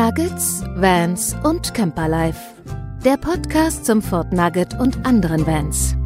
[0.00, 2.38] Nuggets, Vans und Camperlife.
[3.04, 5.96] Der Podcast zum Fort Nugget und anderen Vans.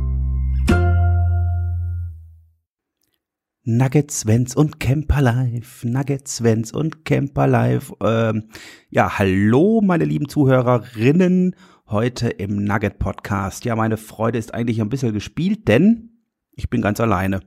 [3.65, 5.87] Nuggets, Vans und Camperlife.
[5.87, 7.95] Nuggets, Vans und Camperlife.
[8.03, 8.49] Ähm,
[8.89, 11.55] ja, hallo, meine lieben Zuhörerinnen.
[11.87, 13.67] Heute im Nugget Podcast.
[13.67, 16.17] Ja, meine Freude ist eigentlich ein bisschen gespielt, denn
[16.53, 17.41] ich bin ganz alleine.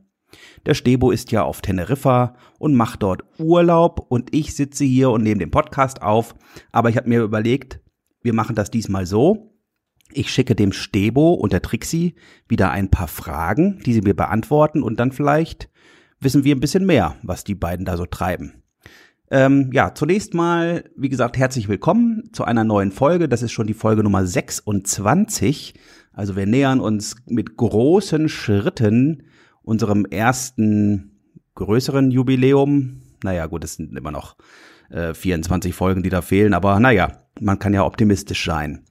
[0.66, 5.23] Der Stebo ist ja auf Teneriffa und macht dort Urlaub und ich sitze hier und
[5.23, 6.36] nehme den Podcast auf.
[6.72, 7.80] Aber ich habe mir überlegt,
[8.22, 9.54] wir machen das diesmal so.
[10.12, 12.16] Ich schicke dem Stebo und der Trixie
[12.48, 15.70] wieder ein paar Fragen, die sie mir beantworten und dann vielleicht
[16.20, 18.64] wissen wir ein bisschen mehr, was die beiden da so treiben.
[19.31, 23.28] Ähm, ja, zunächst mal, wie gesagt, herzlich willkommen zu einer neuen Folge.
[23.28, 25.73] Das ist schon die Folge Nummer 26.
[26.14, 29.23] Also wir nähern uns mit großen Schritten
[29.66, 31.12] unserem ersten
[31.55, 33.02] größeren Jubiläum.
[33.23, 34.36] Naja, gut, es sind immer noch
[34.89, 38.86] äh, 24 Folgen, die da fehlen, aber naja, man kann ja optimistisch sein.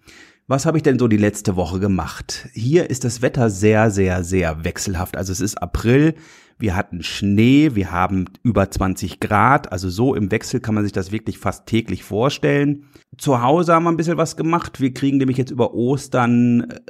[0.47, 2.49] Was habe ich denn so die letzte Woche gemacht?
[2.53, 5.17] Hier ist das Wetter sehr, sehr, sehr wechselhaft.
[5.17, 6.15] Also es ist April,
[6.59, 10.93] wir hatten Schnee, wir haben über 20 Grad, also so im Wechsel kann man sich
[10.93, 12.85] das wirklich fast täglich vorstellen.
[13.17, 14.81] Zu Hause haben wir ein bisschen was gemacht.
[14.81, 16.81] Wir kriegen nämlich jetzt über Ostern äh,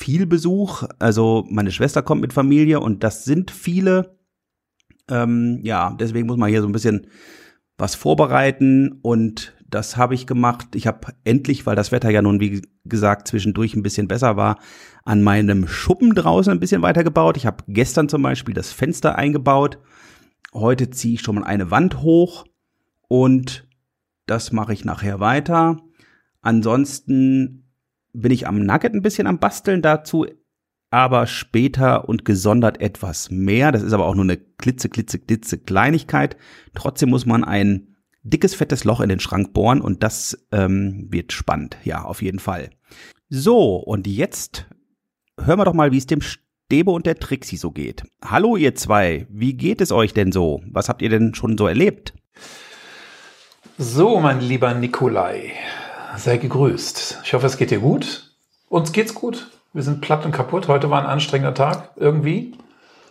[0.00, 0.84] viel Besuch.
[0.98, 4.18] Also meine Schwester kommt mit Familie und das sind viele.
[5.08, 7.06] Ähm, ja, deswegen muss man hier so ein bisschen
[7.76, 10.74] was vorbereiten und das habe ich gemacht.
[10.74, 14.58] Ich habe endlich, weil das Wetter ja nun, wie gesagt, zwischendurch ein bisschen besser war,
[15.04, 17.36] an meinem Schuppen draußen ein bisschen weitergebaut.
[17.36, 19.78] Ich habe gestern zum Beispiel das Fenster eingebaut.
[20.52, 22.44] Heute ziehe ich schon mal eine Wand hoch
[23.06, 23.68] und
[24.26, 25.76] das mache ich nachher weiter.
[26.40, 27.59] Ansonsten
[28.12, 30.26] bin ich am Nugget ein bisschen am Basteln dazu,
[30.90, 33.72] aber später und gesondert etwas mehr.
[33.72, 36.36] Das ist aber auch nur eine klitze, klitze, klitze Kleinigkeit.
[36.74, 41.32] Trotzdem muss man ein dickes, fettes Loch in den Schrank bohren und das ähm, wird
[41.32, 41.76] spannend.
[41.84, 42.70] Ja, auf jeden Fall.
[43.28, 44.66] So, und jetzt
[45.38, 48.04] hören wir doch mal, wie es dem Stebe und der Trixie so geht.
[48.22, 50.60] Hallo ihr zwei, wie geht es euch denn so?
[50.70, 52.14] Was habt ihr denn schon so erlebt?
[53.78, 55.52] So, mein lieber Nikolai,
[56.16, 57.20] sei gegrüßt.
[57.24, 58.30] Ich hoffe, es geht dir gut.
[58.68, 59.48] Uns geht's gut.
[59.72, 60.68] Wir sind platt und kaputt.
[60.68, 62.56] Heute war ein anstrengender Tag irgendwie,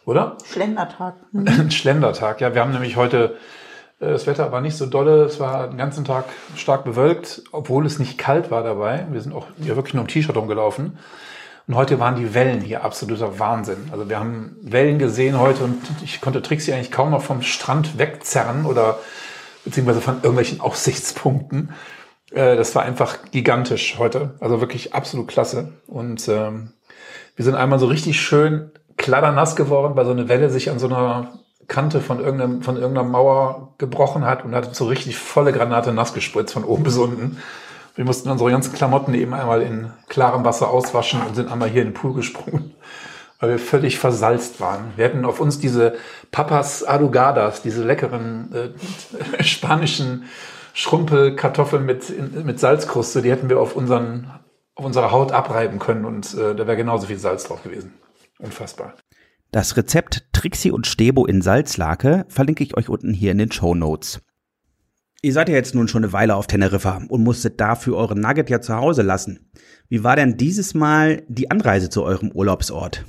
[0.05, 0.37] oder?
[0.45, 1.15] Schlendertag.
[1.33, 2.53] Ein Schlendertag, ja.
[2.53, 3.37] Wir haben nämlich heute,
[3.99, 5.23] äh, das Wetter war nicht so dolle.
[5.23, 9.07] Es war den ganzen Tag stark bewölkt, obwohl es nicht kalt war dabei.
[9.09, 10.97] Wir sind auch ja wirklich nur im T-Shirt rumgelaufen.
[11.67, 13.89] Und heute waren die Wellen hier absoluter Wahnsinn.
[13.91, 17.99] Also wir haben Wellen gesehen heute und ich konnte Trixie eigentlich kaum noch vom Strand
[17.99, 18.97] wegzerren oder
[19.63, 21.69] beziehungsweise von irgendwelchen Aussichtspunkten.
[22.31, 24.35] Äh, das war einfach gigantisch heute.
[24.39, 25.73] Also wirklich absolut klasse.
[25.87, 26.73] Und ähm,
[27.35, 30.87] wir sind einmal so richtig schön kladdernass geworden, weil so eine Welle sich an so
[30.87, 35.93] einer Kante von, irgendeinem, von irgendeiner Mauer gebrochen hat und hat so richtig volle Granate
[35.93, 37.37] nass gespritzt von oben bis unten.
[37.95, 41.81] Wir mussten unsere ganzen Klamotten eben einmal in klarem Wasser auswaschen und sind einmal hier
[41.81, 42.73] in den Pool gesprungen,
[43.39, 44.93] weil wir völlig versalzt waren.
[44.95, 45.95] Wir hatten auf uns diese
[46.31, 50.25] Papas Adugadas, diese leckeren äh, spanischen
[50.79, 52.05] Schrumpelkartoffeln mit,
[52.45, 54.31] mit Salzkruste, die hätten wir auf, unseren,
[54.75, 57.95] auf unserer Haut abreiben können und äh, da wäre genauso viel Salz drauf gewesen.
[58.39, 58.93] Unfassbar.
[59.51, 63.75] Das Rezept Trixie und Stebo in Salzlake verlinke ich euch unten hier in den Show
[63.75, 64.21] Notes.
[65.21, 68.49] Ihr seid ja jetzt nun schon eine Weile auf Teneriffa und musstet dafür euren Nugget
[68.49, 69.51] ja zu Hause lassen.
[69.89, 73.03] Wie war denn dieses Mal die Anreise zu eurem Urlaubsort?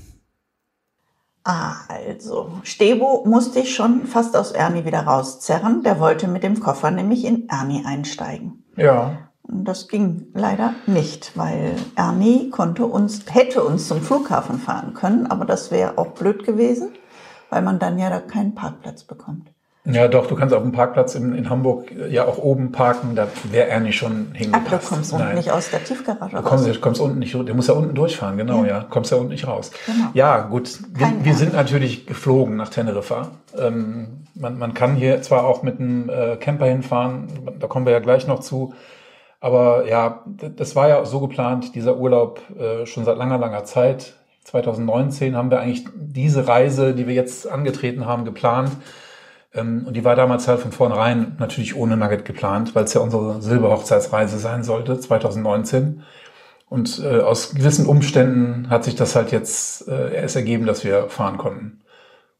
[1.45, 5.83] Ah, also, Stebo musste ich schon fast aus Ernie wieder rauszerren.
[5.83, 8.65] Der wollte mit dem Koffer nämlich in Ernie einsteigen.
[8.77, 9.31] Ja.
[9.43, 15.27] Und das ging leider nicht, weil Ernie konnte uns, hätte uns zum Flughafen fahren können,
[15.27, 16.93] aber das wäre auch blöd gewesen,
[17.49, 19.51] weil man dann ja da keinen Parkplatz bekommt.
[19.85, 23.29] Ja, doch, du kannst auf dem Parkplatz in, in Hamburg ja auch oben parken, da
[23.45, 24.67] wäre er nicht schon hingepasst.
[24.75, 26.75] Ach, du kommst unten nicht aus der Tiefgarage du kommst, raus.
[26.75, 28.79] Du kommst unten nicht, du musst ja unten durchfahren, genau, ja.
[28.79, 28.87] ja.
[28.91, 29.71] Kommst ja unten nicht raus.
[29.87, 30.09] Genau.
[30.13, 33.29] Ja, gut, wir, wir, sind natürlich geflogen nach Teneriffa.
[33.59, 37.28] Ähm, man, man kann hier zwar auch mit einem äh, Camper hinfahren,
[37.59, 38.75] da kommen wir ja gleich noch zu,
[39.41, 44.15] aber ja, das war ja so geplant, dieser Urlaub äh, schon seit langer, langer Zeit.
[44.45, 48.72] 2019 haben wir eigentlich diese Reise, die wir jetzt angetreten haben, geplant.
[49.53, 53.01] Ähm, und die war damals halt von vornherein natürlich ohne Nugget geplant, weil es ja
[53.01, 56.03] unsere Silberhochzeitsreise sein sollte, 2019.
[56.69, 61.09] Und äh, aus gewissen Umständen hat sich das halt jetzt äh, erst ergeben, dass wir
[61.09, 61.81] fahren konnten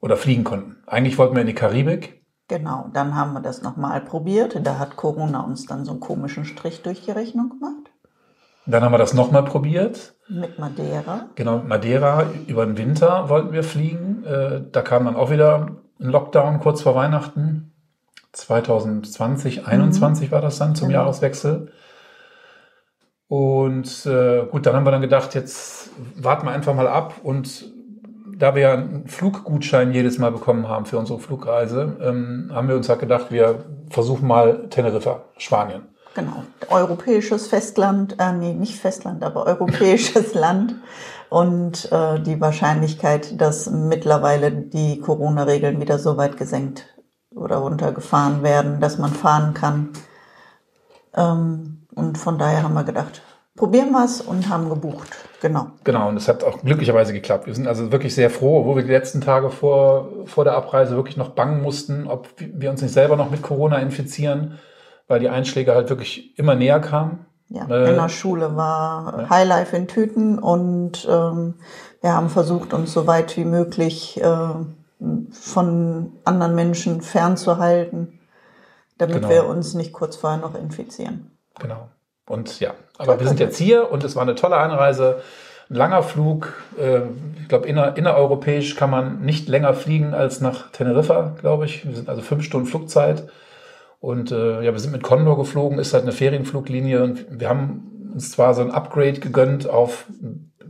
[0.01, 0.77] oder fliegen konnten.
[0.87, 2.23] Eigentlich wollten wir in die Karibik.
[2.47, 4.59] Genau, dann haben wir das nochmal probiert.
[4.65, 7.91] Da hat Corona uns dann so einen komischen Strich durch die Rechnung gemacht.
[8.67, 10.15] Dann haben wir das nochmal probiert.
[10.29, 11.27] Mit Madeira.
[11.35, 12.27] Genau, Madeira.
[12.47, 14.25] Über den Winter wollten wir fliegen.
[14.25, 15.77] Äh, da kam dann auch wieder
[16.09, 17.73] Lockdown kurz vor Weihnachten.
[18.33, 20.33] 2020, 21 mhm.
[20.33, 21.01] war das dann zum genau.
[21.01, 21.73] Jahreswechsel.
[23.29, 27.15] Und äh, gut, dann haben wir dann gedacht, jetzt warten wir einfach mal ab.
[27.23, 27.73] Und
[28.37, 32.77] da wir ja einen Fluggutschein jedes Mal bekommen haben für unsere Flugreise, ähm, haben wir
[32.77, 35.83] uns halt gedacht, wir versuchen mal Teneriffa, Spanien.
[36.15, 40.75] Genau, europäisches Festland, äh, nee, nicht Festland, aber europäisches Land.
[41.29, 46.87] Und äh, die Wahrscheinlichkeit, dass mittlerweile die Corona-Regeln wieder so weit gesenkt
[47.33, 49.91] oder runtergefahren werden, dass man fahren kann.
[51.15, 53.23] Ähm, und von daher haben wir gedacht,
[53.55, 55.09] probieren wir es und haben gebucht.
[55.41, 55.69] Genau.
[55.85, 57.47] Genau, und es hat auch glücklicherweise geklappt.
[57.47, 60.97] Wir sind also wirklich sehr froh, wo wir die letzten Tage vor, vor der Abreise
[60.97, 64.59] wirklich noch bangen mussten, ob wir uns nicht selber noch mit Corona infizieren,
[65.11, 67.27] weil die Einschläge halt wirklich immer näher kamen.
[67.49, 69.31] Ja, äh, in der Schule war ja.
[69.31, 71.55] Highlife in Tüten und ähm,
[72.01, 74.49] wir haben versucht, uns so weit wie möglich äh,
[75.33, 78.21] von anderen Menschen fernzuhalten,
[78.99, 79.29] damit genau.
[79.31, 81.33] wir uns nicht kurz vorher noch infizieren.
[81.59, 81.89] Genau.
[82.29, 85.23] Und ja, aber wir sind jetzt hier und es war eine tolle Einreise.
[85.69, 86.53] Ein langer Flug.
[86.79, 87.01] Äh,
[87.43, 91.85] ich glaube, inner, innereuropäisch kann man nicht länger fliegen als nach Teneriffa, glaube ich.
[91.85, 93.25] Wir sind also fünf Stunden Flugzeit.
[94.01, 98.11] Und äh, ja, wir sind mit Condor geflogen, ist halt eine Ferienfluglinie und wir haben
[98.15, 100.07] uns zwar so ein Upgrade gegönnt auf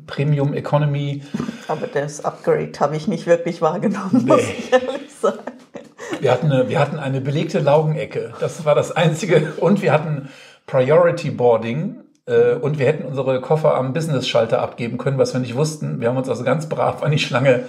[0.06, 1.22] Premium Economy.
[1.68, 4.32] Aber das Upgrade habe ich nicht wirklich wahrgenommen, nee.
[4.32, 5.38] muss ich ehrlich sagen.
[6.18, 8.34] Wir hatten, eine, wir hatten eine belegte Laugenecke.
[8.40, 9.52] Das war das Einzige.
[9.58, 10.28] Und wir hatten
[10.66, 15.54] Priority Boarding äh, und wir hätten unsere Koffer am Business-Schalter abgeben können, was wir nicht
[15.54, 16.00] wussten.
[16.00, 17.64] Wir haben uns also ganz brav an die Schlange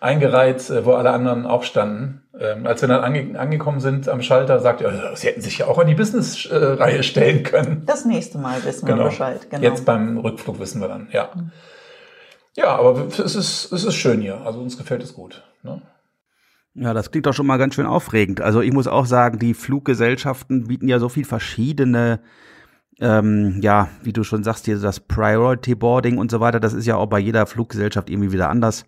[0.00, 2.22] eingereiht, äh, wo alle anderen auch standen.
[2.38, 5.66] Ähm, als wir dann ange angekommen sind am Schalter, sagte er, sie hätten sich ja
[5.66, 7.82] auch an die Business-Reihe stellen können.
[7.86, 9.04] Das nächste Mal wissen genau.
[9.04, 9.50] wir Bescheid.
[9.50, 9.62] Genau.
[9.62, 11.30] Jetzt beim Rückflug wissen wir dann, ja.
[12.56, 14.40] Ja, aber es ist, es ist schön hier.
[14.46, 15.42] Also uns gefällt es gut.
[15.62, 15.82] Ne?
[16.74, 18.40] Ja, das klingt doch schon mal ganz schön aufregend.
[18.40, 22.20] Also ich muss auch sagen, die Fluggesellschaften bieten ja so viel verschiedene,
[23.00, 26.60] ähm, ja, wie du schon sagst, hier das Priority Boarding und so weiter.
[26.60, 28.86] Das ist ja auch bei jeder Fluggesellschaft irgendwie wieder anders.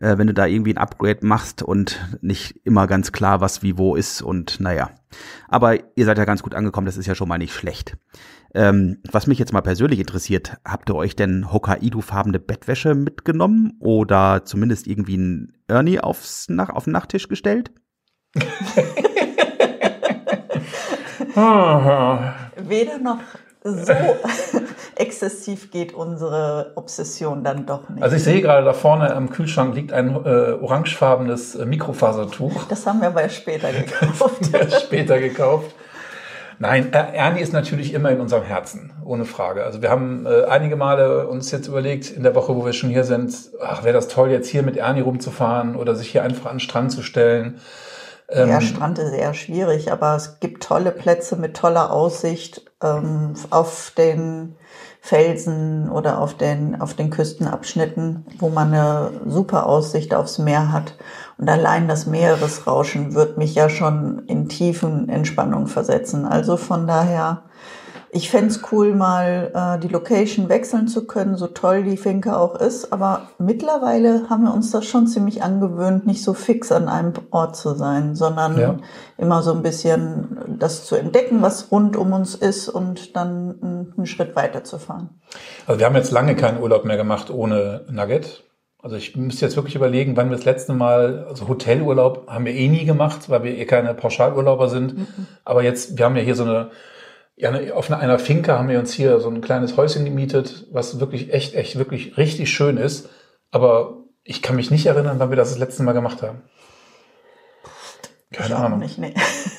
[0.00, 3.76] Äh, wenn du da irgendwie ein Upgrade machst und nicht immer ganz klar, was wie
[3.76, 4.90] wo ist und naja.
[5.48, 7.96] Aber ihr seid ja ganz gut angekommen, das ist ja schon mal nicht schlecht.
[8.54, 14.44] Ähm, was mich jetzt mal persönlich interessiert, habt ihr euch denn Hokkaido-farbene Bettwäsche mitgenommen oder
[14.44, 17.70] zumindest irgendwie ein Ernie aufs, nach, auf den Nachttisch gestellt?
[22.68, 23.20] Weder noch
[23.62, 23.92] so
[25.00, 28.02] exzessiv geht unsere Obsession dann doch nicht.
[28.02, 32.64] Also ich sehe gerade da vorne am Kühlschrank liegt ein äh, orangefarbenes äh, Mikrofasertuch.
[32.68, 34.50] Das haben wir aber später gekauft.
[34.82, 35.74] später gekauft.
[36.62, 39.64] Nein, Ernie ist natürlich immer in unserem Herzen, ohne Frage.
[39.64, 42.90] Also wir haben äh, einige Male uns jetzt überlegt, in der Woche, wo wir schon
[42.90, 46.44] hier sind, ach, wäre das toll, jetzt hier mit Ernie rumzufahren oder sich hier einfach
[46.50, 47.62] an den Strand zu stellen.
[48.28, 53.32] Ähm, ja, Strand ist eher schwierig, aber es gibt tolle Plätze mit toller Aussicht ähm,
[53.48, 54.54] auf den
[55.00, 60.94] Felsen oder auf den, auf den Küstenabschnitten, wo man eine super Aussicht aufs Meer hat.
[61.38, 66.26] Und allein das Meeresrauschen wird mich ja schon in tiefen Entspannung versetzen.
[66.26, 67.44] Also von daher,
[68.12, 72.56] ich fände cool, mal äh, die Location wechseln zu können, so toll die Finke auch
[72.56, 72.92] ist.
[72.92, 77.56] Aber mittlerweile haben wir uns das schon ziemlich angewöhnt, nicht so fix an einem Ort
[77.56, 78.76] zu sein, sondern ja.
[79.16, 84.06] immer so ein bisschen das zu entdecken, was rund um uns ist und dann einen
[84.06, 85.20] Schritt weiter zu fahren.
[85.66, 88.44] Also wir haben jetzt lange keinen Urlaub mehr gemacht ohne Nugget.
[88.82, 92.54] Also ich müsste jetzt wirklich überlegen, wann wir das letzte Mal, also Hotelurlaub haben wir
[92.54, 94.96] eh nie gemacht, weil wir eh keine Pauschalurlauber sind.
[94.96, 95.26] Mhm.
[95.44, 96.70] Aber jetzt, wir haben ja hier so eine,
[97.40, 101.32] ja, auf einer Finca haben wir uns hier so ein kleines Häuschen gemietet, was wirklich
[101.32, 103.08] echt, echt, wirklich richtig schön ist.
[103.50, 106.42] Aber ich kann mich nicht erinnern, wann wir das das letzte Mal gemacht haben.
[108.32, 108.78] Keine Ahnung.
[108.78, 109.12] Nicht, nee.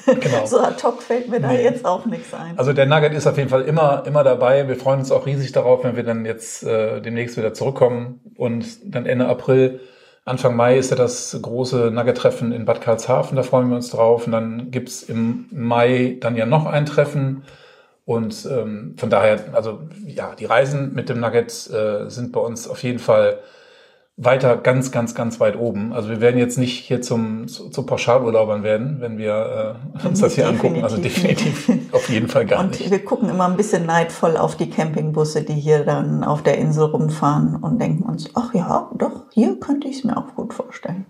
[0.06, 0.46] genau.
[0.46, 1.64] So ad hoc fällt mir da nee.
[1.64, 2.58] jetzt auch nichts ein.
[2.58, 4.68] Also der Nugget ist auf jeden Fall immer, immer dabei.
[4.68, 8.22] Wir freuen uns auch riesig darauf, wenn wir dann jetzt äh, demnächst wieder zurückkommen.
[8.38, 9.82] Und dann Ende April,
[10.24, 13.36] Anfang Mai ist ja das große Nugget-Treffen in Bad Karlshafen.
[13.36, 14.26] Da freuen wir uns drauf.
[14.26, 17.44] Und dann gibt's im Mai dann ja noch ein Treffen.
[18.12, 22.68] Und ähm, von daher, also ja, die Reisen mit dem Nugget äh, sind bei uns
[22.68, 23.40] auf jeden Fall
[24.18, 25.94] weiter ganz, ganz, ganz weit oben.
[25.94, 30.20] Also wir werden jetzt nicht hier zum, zu, zu Pauschalurlaubern werden, wenn wir äh, uns
[30.20, 30.84] das hier angucken.
[30.84, 32.84] Also definitiv auf jeden Fall gar Und nicht.
[32.84, 36.58] Und wir gucken immer ein bisschen neidvoll auf die Campingbusse, die hier dann auf der
[36.58, 40.54] Insel rumfahren und denken uns, ach ja, doch, hier könnte ich es mir auch gut
[40.54, 41.06] vorstellen.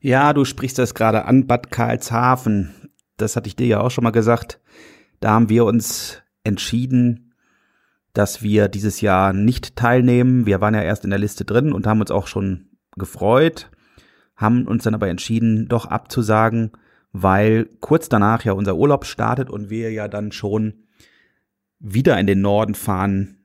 [0.00, 2.90] Ja, du sprichst das gerade an, Bad Karlshafen.
[3.16, 4.58] Das hatte ich dir ja auch schon mal gesagt.
[5.20, 7.34] Da haben wir uns entschieden,
[8.12, 10.46] dass wir dieses Jahr nicht teilnehmen.
[10.46, 13.70] Wir waren ja erst in der Liste drin und haben uns auch schon gefreut,
[14.36, 16.72] haben uns dann aber entschieden, doch abzusagen,
[17.12, 20.84] weil kurz danach ja unser Urlaub startet und wir ja dann schon
[21.78, 23.38] wieder in den Norden fahren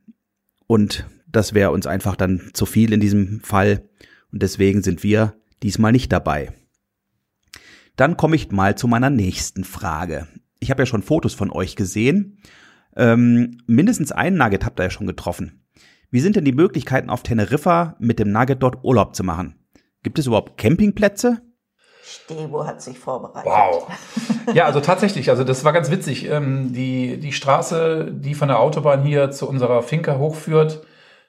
[0.68, 3.84] und das wäre uns einfach dann zu viel in diesem Fall
[4.32, 6.54] und deswegen sind wir diesmal nicht dabei.
[7.96, 10.28] Dann komme ich mal zu meiner nächsten Frage.
[10.60, 12.38] Ich habe ja schon Fotos von euch gesehen.
[12.98, 15.64] Ähm, mindestens einen Nugget habt ihr ja schon getroffen.
[16.10, 19.56] Wie sind denn die Möglichkeiten auf Teneriffa mit dem Nugget dort Urlaub zu machen?
[20.04, 21.42] Gibt es überhaupt Campingplätze?
[22.04, 23.52] Stebo hat sich vorbereitet.
[23.52, 23.88] Wow.
[24.54, 26.30] Ja, also tatsächlich, also das war ganz witzig.
[26.30, 30.86] Ähm, die, die Straße, die von der Autobahn hier zu unserer Finca hochführt,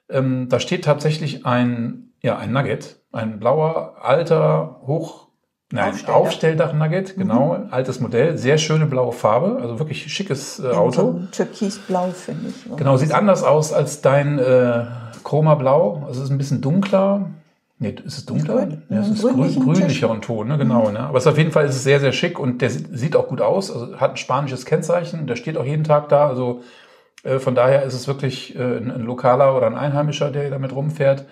[0.09, 5.28] ähm, da steht tatsächlich ein, ja, ein Nugget, ein blauer, alter, hoch,
[5.71, 5.95] nein.
[6.07, 11.01] Aufstelldach-Nugget, genau, altes Modell, sehr schöne blaue Farbe, also wirklich schickes äh, Auto.
[11.13, 12.77] So Türkisblau, finde ich.
[12.77, 14.85] Genau, sieht anders aus als dein äh,
[15.25, 16.05] Chroma Blau.
[16.07, 17.27] Also es ist ein bisschen dunkler.
[17.81, 18.55] Nee, ist es dunkler?
[18.57, 20.59] Grün- Ja, es ist grün, grünlichen grünlicheren Ton, ne?
[20.59, 20.91] genau.
[20.91, 21.01] Ne?
[21.01, 23.15] Aber es ist auf jeden Fall ist es sehr, sehr schick und der sieht sieht
[23.15, 23.71] auch gut aus.
[23.71, 25.27] Also hat ein spanisches Kennzeichen.
[25.27, 26.27] Der steht auch jeden Tag da.
[26.29, 26.63] Also
[27.25, 30.75] äh, von daher ist es wirklich äh, ein, ein lokaler oder ein Einheimischer, der damit
[30.75, 31.25] rumfährt.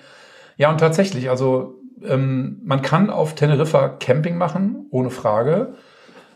[0.58, 1.74] Ja, und tatsächlich, also
[2.04, 5.74] ähm, man kann auf Teneriffa Camping machen, ohne Frage.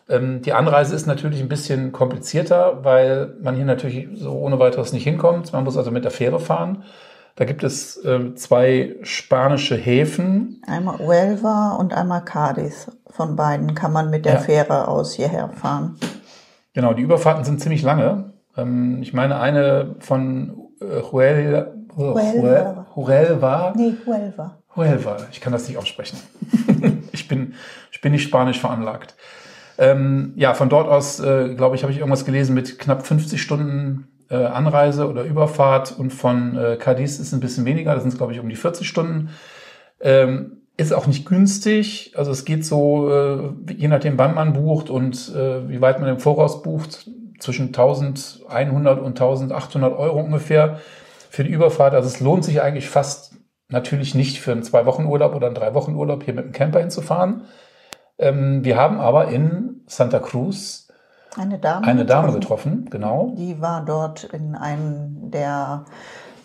[0.08, 4.92] Ähm, die Anreise ist natürlich ein bisschen komplizierter, weil man hier natürlich so ohne weiteres
[4.92, 5.52] nicht hinkommt.
[5.52, 6.82] Man muss also mit der Fähre fahren.
[7.36, 10.60] Da gibt es ähm, zwei spanische Häfen.
[10.66, 12.90] Einmal Huelva und einmal Cadiz.
[13.08, 14.38] Von beiden kann man mit der Ja.
[14.40, 15.96] Fähre aus hierher fahren.
[16.74, 18.32] Genau, die Überfahrten sind ziemlich lange.
[18.56, 22.86] Ähm, ich meine, eine von äh, Huel, Huelva.
[22.94, 23.72] Huelva.
[23.76, 24.56] Nee, Huelva.
[24.76, 26.18] Huelva, ich kann das nicht aussprechen.
[27.12, 27.54] ich, bin,
[27.90, 29.14] ich bin nicht spanisch veranlagt.
[29.78, 33.40] Ähm, ja, von dort aus, äh, glaube ich, habe ich irgendwas gelesen mit knapp 50
[33.40, 38.16] Stunden äh, Anreise oder Überfahrt und von äh, Cadiz ist ein bisschen weniger, das sind
[38.16, 39.30] glaube ich um die 40 Stunden.
[40.00, 44.88] Ähm, ist auch nicht günstig, also es geht so, äh, je nachdem wann man bucht
[44.88, 50.78] und äh, wie weit man im Voraus bucht, zwischen 1100 und 1800 Euro ungefähr
[51.30, 51.94] für die Überfahrt.
[51.94, 53.32] Also es lohnt sich eigentlich fast
[53.70, 57.42] natürlich nicht für einen Zwei-Wochen-Urlaub oder einen Drei-Wochen-Urlaub hier mit dem Camper hinzufahren.
[58.18, 60.88] Ähm, wir haben aber in Santa Cruz
[61.36, 61.86] Eine Dame.
[61.86, 63.34] eine Dame getroffen, genau.
[63.36, 65.84] Die war dort in einem der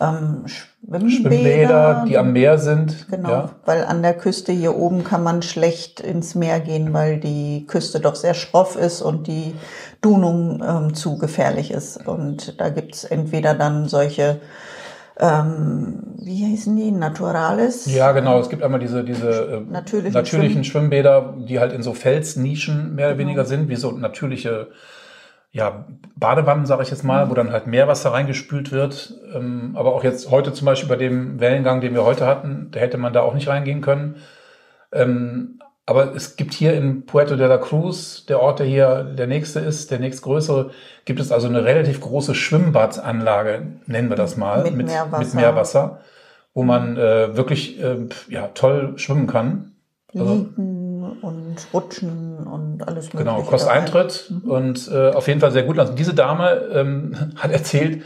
[0.00, 1.10] ähm, Schwimmbäder.
[1.10, 3.08] Schwimmbäder, die am Meer sind.
[3.10, 3.50] Genau, Ja.
[3.64, 8.00] weil an der Küste hier oben kann man schlecht ins Meer gehen, weil die Küste
[8.00, 9.54] doch sehr schroff ist und die
[10.02, 12.06] Dunung ähm, zu gefährlich ist.
[12.06, 14.40] Und da gibt's entweder dann solche,
[15.18, 17.86] ähm, wie hießen die, Naturales?
[17.86, 18.38] Ja, genau.
[18.40, 22.94] Es gibt einmal diese, diese äh, Natürlichen natürlichen Schwimm- Schwimmbäder, die halt in so Felsnischen
[22.94, 24.68] mehr oder weniger sind, wie so natürliche
[25.52, 29.14] ja, Badewannen, sage ich jetzt mal, wo dann halt Meerwasser reingespült wird.
[29.34, 32.80] Ähm, aber auch jetzt heute zum Beispiel bei dem Wellengang, den wir heute hatten, da
[32.80, 34.16] hätte man da auch nicht reingehen können.
[34.92, 39.26] Ähm, aber es gibt hier in Puerto de la Cruz, der Ort, der hier der
[39.26, 40.70] nächste ist, der nächstgrößere,
[41.04, 45.18] gibt es also eine relativ große Schwimmbadanlage, nennen wir das mal, Mit Meerwasser.
[45.18, 46.00] mit Meerwasser
[46.56, 49.72] wo man äh, wirklich äh, ja, toll schwimmen kann.
[50.14, 53.24] Also, Liegen und Rutschen und alles mögliche.
[53.36, 53.70] Genau, kostet.
[53.70, 55.78] Eintritt und äh, auf jeden Fall sehr gut.
[55.78, 58.02] Also diese Dame ähm, hat erzählt,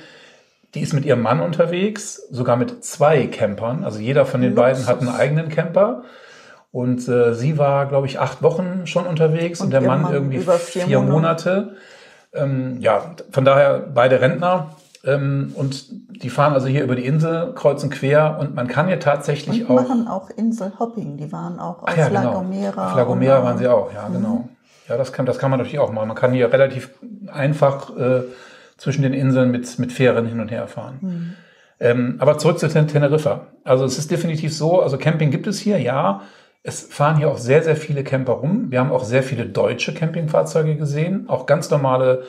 [0.74, 3.84] die ist mit ihrem Mann unterwegs, sogar mit zwei Campern.
[3.84, 5.20] Also jeder von den beiden hat einen Luxus.
[5.20, 6.02] eigenen Camper.
[6.72, 10.12] Und äh, sie war, glaube ich, acht Wochen schon unterwegs und, Und der Mann, Mann
[10.12, 11.74] irgendwie vier, vier Monate.
[12.32, 14.70] Ähm, ja, von daher beide Rentner.
[15.02, 15.86] Ähm, und
[16.22, 18.38] die fahren also hier über die Insel, kreuz und quer.
[18.38, 19.82] Und man kann hier tatsächlich Und auch.
[19.82, 21.16] machen auch Inselhopping.
[21.16, 22.34] Die waren auch auf ja, La genau.
[22.34, 22.90] Gomera.
[22.90, 24.48] Auf La Gomera und- waren sie auch, ja, genau.
[24.88, 26.08] Ja, das kann, das kann man natürlich auch machen.
[26.08, 26.90] Man kann hier relativ
[27.32, 28.22] einfach äh,
[28.76, 31.36] zwischen den Inseln mit, mit Fähren hin und her fahren.
[31.78, 33.46] Ähm, aber zurück zu Ten Teneriffa.
[33.64, 36.22] Also es ist definitiv so, also Camping gibt es hier, ja.
[36.62, 38.70] Es fahren hier auch sehr, sehr viele Camper rum.
[38.70, 42.24] Wir haben auch sehr viele deutsche Campingfahrzeuge gesehen, auch ganz normale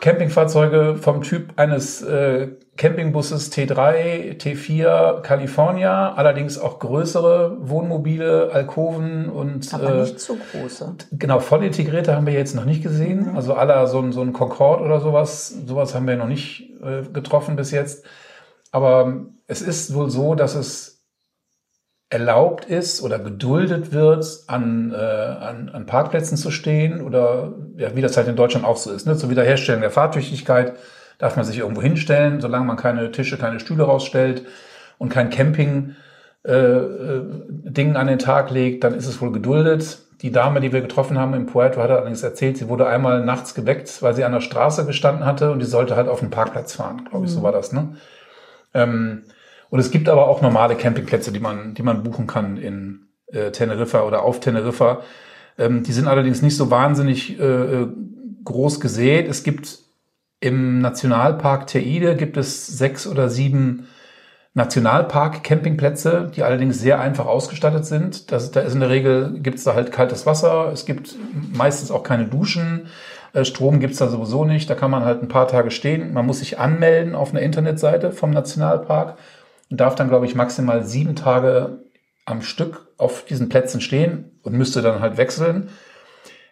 [0.00, 9.72] Campingfahrzeuge vom Typ eines äh, Campingbusses T3, T4 California, allerdings auch größere Wohnmobile, Alkoven und
[9.74, 10.94] Aber äh, nicht so große.
[11.12, 13.34] genau voll integrierte haben wir jetzt noch nicht gesehen.
[13.34, 17.02] Also aller so ein so ein Concorde oder sowas, sowas haben wir noch nicht äh,
[17.12, 18.04] getroffen bis jetzt.
[18.70, 20.95] Aber es ist wohl so, dass es
[22.08, 28.02] erlaubt ist oder geduldet wird, an, äh, an, an Parkplätzen zu stehen oder ja, wie
[28.02, 29.06] das halt in Deutschland auch so ist.
[29.06, 29.16] Ne?
[29.16, 30.74] Zur Wiederherstellung der Fahrtüchtigkeit
[31.18, 34.42] darf man sich irgendwo hinstellen, solange man keine Tische, keine Stühle rausstellt
[34.98, 35.96] und kein Camping
[36.46, 39.98] äh, äh, Ding an den Tag legt, dann ist es wohl geduldet.
[40.22, 43.54] Die Dame, die wir getroffen haben in Puerto, hat allerdings erzählt, sie wurde einmal nachts
[43.54, 46.74] geweckt, weil sie an der Straße gestanden hatte und die sollte halt auf den Parkplatz
[46.74, 47.72] fahren, glaube ich, so war das.
[47.72, 47.96] Ne?
[48.74, 49.24] Ähm,
[49.70, 53.50] und es gibt aber auch normale Campingplätze, die man, die man buchen kann in äh,
[53.50, 55.00] Teneriffa oder auf Teneriffa.
[55.58, 57.86] Ähm, die sind allerdings nicht so wahnsinnig äh,
[58.44, 59.28] groß gesät.
[59.28, 59.78] Es gibt
[60.40, 63.88] im Nationalpark Teide gibt es sechs oder sieben
[64.56, 68.32] Nationalpark-Campingplätze, die allerdings sehr einfach ausgestattet sind.
[68.32, 71.14] Das, da ist in der Regel, gibt es da halt kaltes Wasser, es gibt
[71.52, 72.86] meistens auch keine Duschen,
[73.34, 76.14] äh, Strom gibt es da sowieso nicht, da kann man halt ein paar Tage stehen.
[76.14, 79.18] Man muss sich anmelden auf einer Internetseite vom Nationalpark
[79.70, 81.80] und darf dann, glaube ich, maximal sieben Tage
[82.24, 85.68] am Stück auf diesen Plätzen stehen und müsste dann halt wechseln.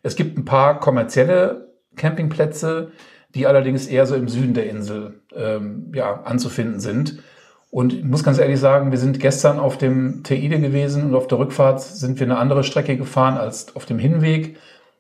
[0.03, 2.93] Es gibt ein paar kommerzielle Campingplätze,
[3.35, 7.23] die allerdings eher so im Süden der Insel ähm, ja, anzufinden sind.
[7.71, 11.27] Und ich muss ganz ehrlich sagen, wir sind gestern auf dem Teide gewesen und auf
[11.27, 14.57] der Rückfahrt sind wir eine andere Strecke gefahren als auf dem Hinweg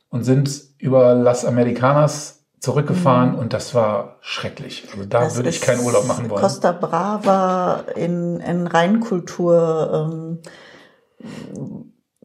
[0.08, 3.38] und sind über Las Americanas zurückgefahren mhm.
[3.38, 4.88] und das war schrecklich.
[4.92, 6.40] Also da das würde ich keinen Urlaub machen wollen.
[6.40, 10.38] Costa Brava in, in Rheinkultur, ähm,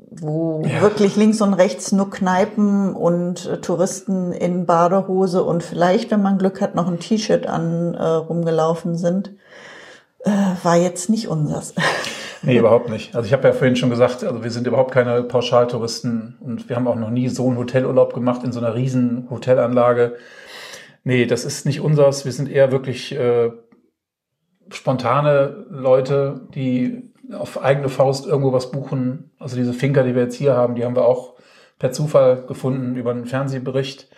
[0.10, 0.82] wo ja.
[0.82, 6.38] wirklich links und rechts nur Kneipen und äh, Touristen in Badehose und vielleicht, wenn man
[6.38, 9.32] Glück hat, noch ein T-Shirt an äh, rumgelaufen sind
[10.24, 10.32] äh,
[10.64, 11.74] war jetzt nicht unseres.
[12.42, 13.16] Nee, überhaupt nicht.
[13.16, 16.76] Also ich habe ja vorhin schon gesagt, also wir sind überhaupt keine Pauschaltouristen und wir
[16.76, 20.16] haben auch noch nie so einen Hotelurlaub gemacht in so einer riesen Hotelanlage.
[21.04, 22.26] Nee, das ist nicht unseres.
[22.26, 23.52] Wir sind eher wirklich äh,
[24.72, 29.32] spontane Leute, die auf eigene Faust irgendwo was buchen.
[29.38, 31.36] Also diese Finker, die wir jetzt hier haben, die haben wir auch
[31.78, 34.10] per Zufall gefunden über einen Fernsehbericht.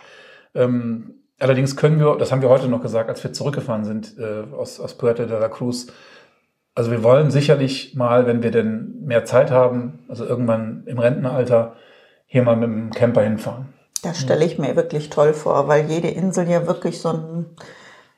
[0.55, 4.43] Ähm, Allerdings können wir, das haben wir heute noch gesagt, als wir zurückgefahren sind äh,
[4.53, 5.87] aus, aus Puerto de la Cruz,
[6.81, 11.75] also wir wollen sicherlich mal, wenn wir denn mehr Zeit haben, also irgendwann im Rentenalter,
[12.25, 13.67] hier mal mit dem Camper hinfahren.
[14.01, 17.45] Das stelle ich mir wirklich toll vor, weil jede Insel ja wirklich so ein,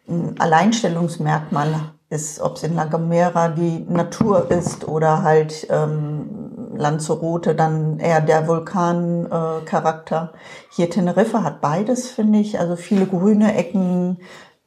[0.08, 1.76] ein Alleinstellungsmerkmal
[2.10, 8.22] ist, ob es in La Gomera die Natur ist oder halt ähm, Lanzarote dann eher
[8.22, 10.32] der Vulkancharakter.
[10.34, 10.38] Äh,
[10.72, 12.62] Hier Teneriffa hat beides, finde ich.
[12.62, 14.20] Also viele grüne Ecken,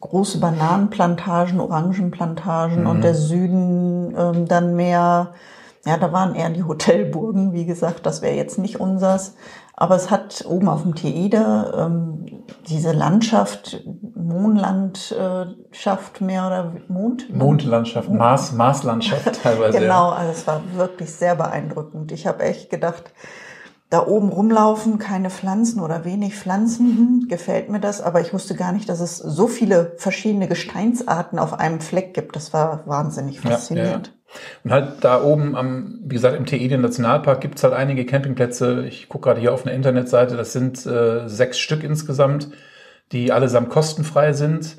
[0.09, 2.87] große Bananenplantagen, Orangenplantagen mhm.
[2.87, 5.33] und der Süden ähm, dann mehr,
[5.85, 9.35] ja, da waren eher die Hotelburgen, wie gesagt, das wäre jetzt nicht unsers.
[9.79, 17.29] Aber es hat oben auf dem Teide ähm, diese Landschaft, Mondlandschaft mehr oder Mond?
[17.35, 19.79] Mondlandschaft, Mars, Marslandschaft teilweise.
[19.79, 22.11] genau, also es war wirklich sehr beeindruckend.
[22.11, 23.13] Ich habe echt gedacht,
[23.91, 28.55] da oben rumlaufen, keine Pflanzen oder wenig Pflanzen, hm, gefällt mir das, aber ich wusste
[28.55, 32.35] gar nicht, dass es so viele verschiedene Gesteinsarten auf einem Fleck gibt.
[32.35, 34.09] Das war wahnsinnig faszinierend.
[34.09, 34.41] Ja, ja.
[34.65, 38.85] Und halt da oben am, wie gesagt, im Teidien Nationalpark gibt es halt einige Campingplätze.
[38.87, 42.49] Ich gucke gerade hier auf einer Internetseite, das sind äh, sechs Stück insgesamt
[43.13, 44.79] die allesamt kostenfrei sind.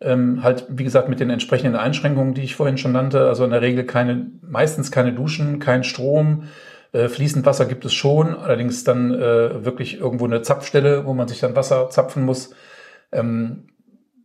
[0.00, 3.26] Ähm, halt, wie gesagt, mit den entsprechenden Einschränkungen, die ich vorhin schon nannte.
[3.26, 6.44] Also in der Regel keine, meistens keine Duschen, kein Strom.
[6.92, 11.28] Äh, fließend Wasser gibt es schon, allerdings dann äh, wirklich irgendwo eine Zapfstelle, wo man
[11.28, 12.54] sich dann Wasser zapfen muss.
[13.12, 13.68] Ähm,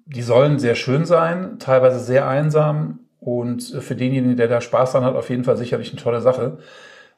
[0.06, 5.04] die sollen sehr schön sein, teilweise sehr einsam und für denjenigen, der da Spaß dran
[5.04, 6.58] hat, auf jeden Fall sicherlich eine tolle Sache.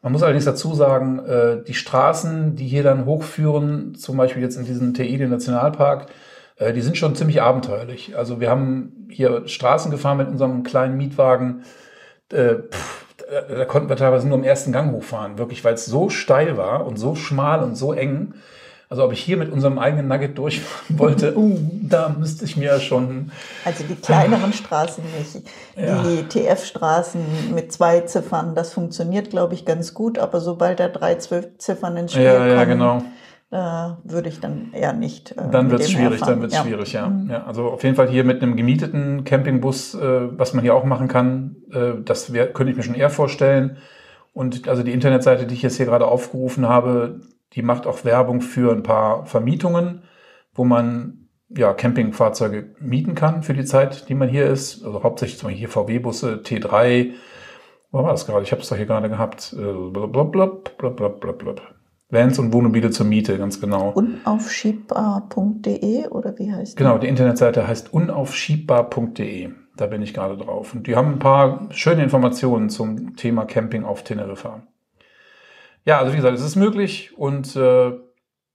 [0.01, 4.57] Man muss allerdings dazu sagen, äh, die Straßen, die hier dann hochführen, zum Beispiel jetzt
[4.57, 6.07] in diesem Teide Nationalpark,
[6.57, 8.15] äh, die sind schon ziemlich abenteuerlich.
[8.15, 11.63] Also wir haben hier Straßen gefahren mit unserem kleinen Mietwagen.
[12.31, 16.09] Äh, pff, da konnten wir teilweise nur im ersten Gang hochfahren, wirklich, weil es so
[16.09, 18.33] steil war und so schmal und so eng.
[18.87, 22.79] Also ob ich hier mit unserem eigenen Nugget durchfahren wollte, uh, da müsste ich mir
[22.79, 23.31] schon.
[23.65, 25.47] Also die kleineren Straßen nicht.
[25.75, 26.03] Ja.
[26.03, 30.17] Die TF-Straßen mit zwei Ziffern, das funktioniert, glaube ich, ganz gut.
[30.17, 33.01] Aber sobald da drei zwölf Ziffern ins Spiel ja, kommen, ja, genau äh,
[34.03, 35.31] würde ich dann eher nicht.
[35.31, 36.63] Äh, dann wird es schwierig, dann wird es ja.
[36.63, 37.07] schwierig, ja.
[37.07, 37.29] Mhm.
[37.29, 37.45] ja.
[37.45, 41.07] Also auf jeden Fall hier mit einem gemieteten Campingbus, äh, was man hier auch machen
[41.07, 43.77] kann, äh, das wär, könnte ich mir schon eher vorstellen.
[44.33, 47.21] Und also die Internetseite, die ich jetzt hier gerade aufgerufen habe,
[47.53, 50.03] die macht auch Werbung für ein paar Vermietungen,
[50.53, 54.83] wo man ja Campingfahrzeuge mieten kann für die Zeit, die man hier ist.
[54.83, 57.11] Also hauptsächlich zum Beispiel hier VW-Busse, T3.
[57.91, 58.43] Wo war das gerade?
[58.43, 59.55] Ich habe es doch hier gerade gehabt.
[59.55, 60.45] Blablabla,
[60.77, 61.74] blablabla.
[62.09, 63.91] Vans und Wohnmobile zur Miete, ganz genau.
[63.91, 66.77] Unaufschiebbar.de oder wie heißt die?
[66.77, 69.49] Genau, die Internetseite heißt unaufschiebbar.de.
[69.75, 70.73] Da bin ich gerade drauf.
[70.73, 74.63] Und die haben ein paar schöne Informationen zum Thema Camping auf Teneriffa.
[75.83, 77.93] Ja, also wie gesagt, es ist möglich und äh,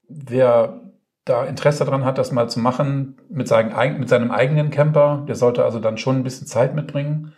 [0.08, 0.80] wer
[1.24, 5.36] da Interesse daran hat, das mal zu machen mit, seinen, mit seinem eigenen Camper, der
[5.36, 7.34] sollte also dann schon ein bisschen Zeit mitbringen.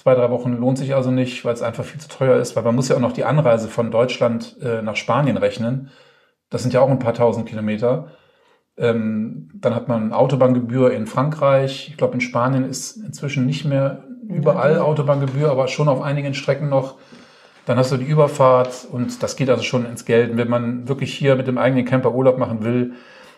[0.00, 2.62] Zwei, drei Wochen lohnt sich also nicht, weil es einfach viel zu teuer ist, weil
[2.62, 5.90] man muss ja auch noch die Anreise von Deutschland äh, nach Spanien rechnen.
[6.48, 8.08] Das sind ja auch ein paar tausend Kilometer.
[8.78, 11.88] Ähm, dann hat man Autobahngebühr in Frankreich.
[11.90, 16.70] Ich glaube, in Spanien ist inzwischen nicht mehr überall Autobahngebühr, aber schon auf einigen Strecken
[16.70, 16.96] noch.
[17.66, 20.30] Dann hast du die Überfahrt und das geht also schon ins Geld.
[20.30, 22.94] Und wenn man wirklich hier mit dem eigenen Camper Urlaub machen will,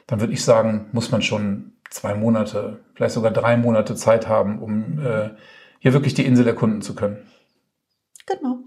[0.07, 4.61] dann würde ich sagen, muss man schon zwei Monate, vielleicht sogar drei Monate Zeit haben,
[4.61, 5.31] um äh,
[5.83, 7.19] hier wirklich die Insel erkunden zu können.
[8.27, 8.61] Genau.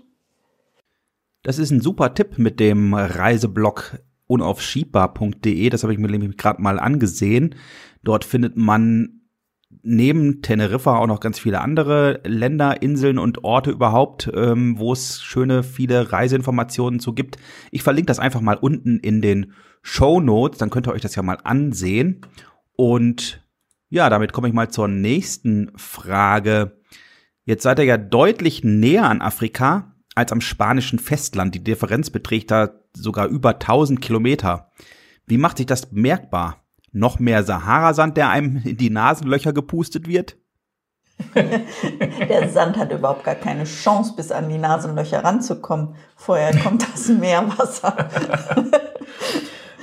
[1.43, 5.69] Das ist ein super Tipp mit dem Reiseblog unaufschiebbar.de.
[5.69, 7.55] Das habe ich mir nämlich gerade mal angesehen.
[8.03, 9.21] Dort findet man
[9.81, 15.21] neben Teneriffa auch noch ganz viele andere Länder, Inseln und Orte überhaupt, ähm, wo es
[15.23, 17.37] schöne, viele Reiseinformationen zu gibt.
[17.71, 21.15] Ich verlinke das einfach mal unten in den Show Notes, dann könnt ihr euch das
[21.15, 22.21] ja mal ansehen.
[22.75, 23.41] Und
[23.89, 26.81] ja, damit komme ich mal zur nächsten Frage.
[27.45, 31.53] Jetzt seid ihr ja deutlich näher an Afrika als am spanischen Festland.
[31.53, 34.71] Die Differenz beträgt da sogar über 1000 Kilometer.
[35.27, 36.63] Wie macht sich das bemerkbar?
[36.91, 40.37] Noch mehr Saharasand, der einem in die Nasenlöcher gepustet wird?
[41.35, 45.95] der Sand hat überhaupt gar keine Chance, bis an die Nasenlöcher ranzukommen.
[46.15, 47.95] Vorher kommt das Meerwasser.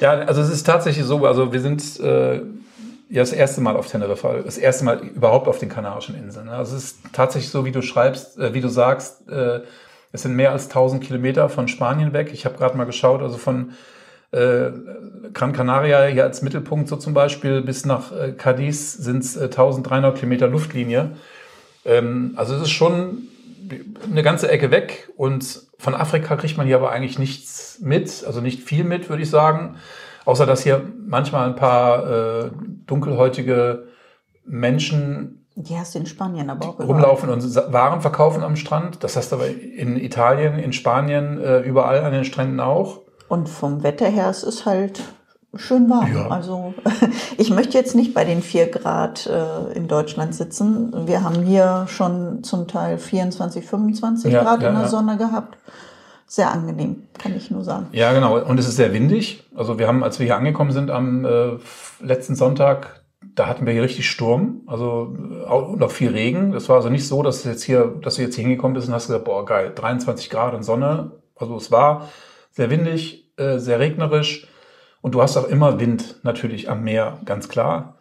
[0.00, 2.42] ja, also es ist tatsächlich so, also wir sind äh,
[3.12, 6.48] ja das erste Mal auf Teneriffa, das erste Mal überhaupt auf den Kanarischen Inseln.
[6.48, 9.60] Also es ist tatsächlich so, wie du schreibst, äh, wie du sagst, äh,
[10.12, 12.30] es sind mehr als 1000 Kilometer von Spanien weg.
[12.32, 13.72] Ich habe gerade mal geschaut, also von
[14.30, 14.70] äh,
[15.34, 19.44] Gran Canaria hier als Mittelpunkt so zum Beispiel bis nach äh, Cadiz sind es äh,
[19.44, 21.10] 1300 Kilometer Luftlinie.
[21.84, 23.28] Ähm, also es ist schon
[24.10, 28.40] eine ganze Ecke weg und von Afrika kriegt man hier aber eigentlich nichts mit, also
[28.40, 29.76] nicht viel mit, würde ich sagen,
[30.24, 32.50] außer dass hier manchmal ein paar äh,
[32.86, 33.86] dunkelhäutige
[34.44, 39.04] Menschen die hast du in Spanien aber auch rumlaufen und Waren verkaufen am Strand.
[39.04, 43.02] Das hast du aber in Italien, in Spanien, äh, überall an den Stränden auch.
[43.28, 45.02] Und vom Wetter her, es ist halt
[45.54, 46.14] schön warm.
[46.14, 46.28] Ja.
[46.28, 46.72] Also
[47.36, 51.06] ich möchte jetzt nicht bei den vier Grad äh, in Deutschland sitzen.
[51.06, 55.58] Wir haben hier schon zum Teil 24, 25 ja, Grad ja, in der Sonne gehabt.
[56.32, 57.88] Sehr angenehm, kann ich nur sagen.
[57.92, 58.38] Ja, genau.
[58.38, 59.44] Und es ist sehr windig.
[59.54, 61.58] Also wir haben, als wir hier angekommen sind am äh,
[62.00, 63.02] letzten Sonntag,
[63.34, 65.14] da hatten wir hier richtig Sturm, also
[65.46, 66.52] auch noch viel Regen.
[66.52, 68.94] Das war also nicht so, dass jetzt hier, dass du jetzt hier hingekommen bist und
[68.94, 71.10] hast gesagt, boah geil, 23 Grad und Sonne.
[71.36, 72.08] Also es war
[72.50, 74.48] sehr windig, äh, sehr regnerisch
[75.02, 77.96] und du hast auch immer Wind natürlich am Meer, ganz klar,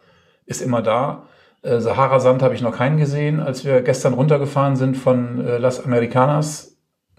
[0.46, 1.26] ist immer da.
[1.60, 5.84] Äh, Sahara-Sand habe ich noch keinen gesehen, als wir gestern runtergefahren sind von äh, Las
[5.84, 6.71] Americanas.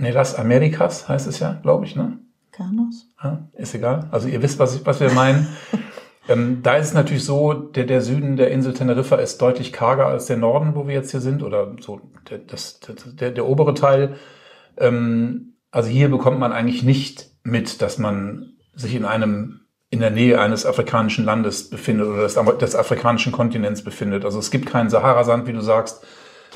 [0.03, 2.19] Nee, Las Americas heißt es ja, glaube ich, ne?
[2.51, 3.07] Canos.
[3.23, 4.09] Ja, ist egal.
[4.11, 5.47] Also ihr wisst, was, ich, was wir meinen.
[6.29, 10.05] Ähm, da ist es natürlich so, der, der Süden der Insel Teneriffa ist deutlich karger
[10.05, 12.79] als der Norden, wo wir jetzt hier sind, oder so der, das,
[13.19, 14.15] der, der obere Teil.
[14.77, 20.11] Ähm, also hier bekommt man eigentlich nicht mit, dass man sich in einem in der
[20.11, 24.23] Nähe eines afrikanischen Landes befindet oder des, des afrikanischen Kontinents befindet.
[24.23, 26.05] Also es gibt keinen Saharasand, wie du sagst.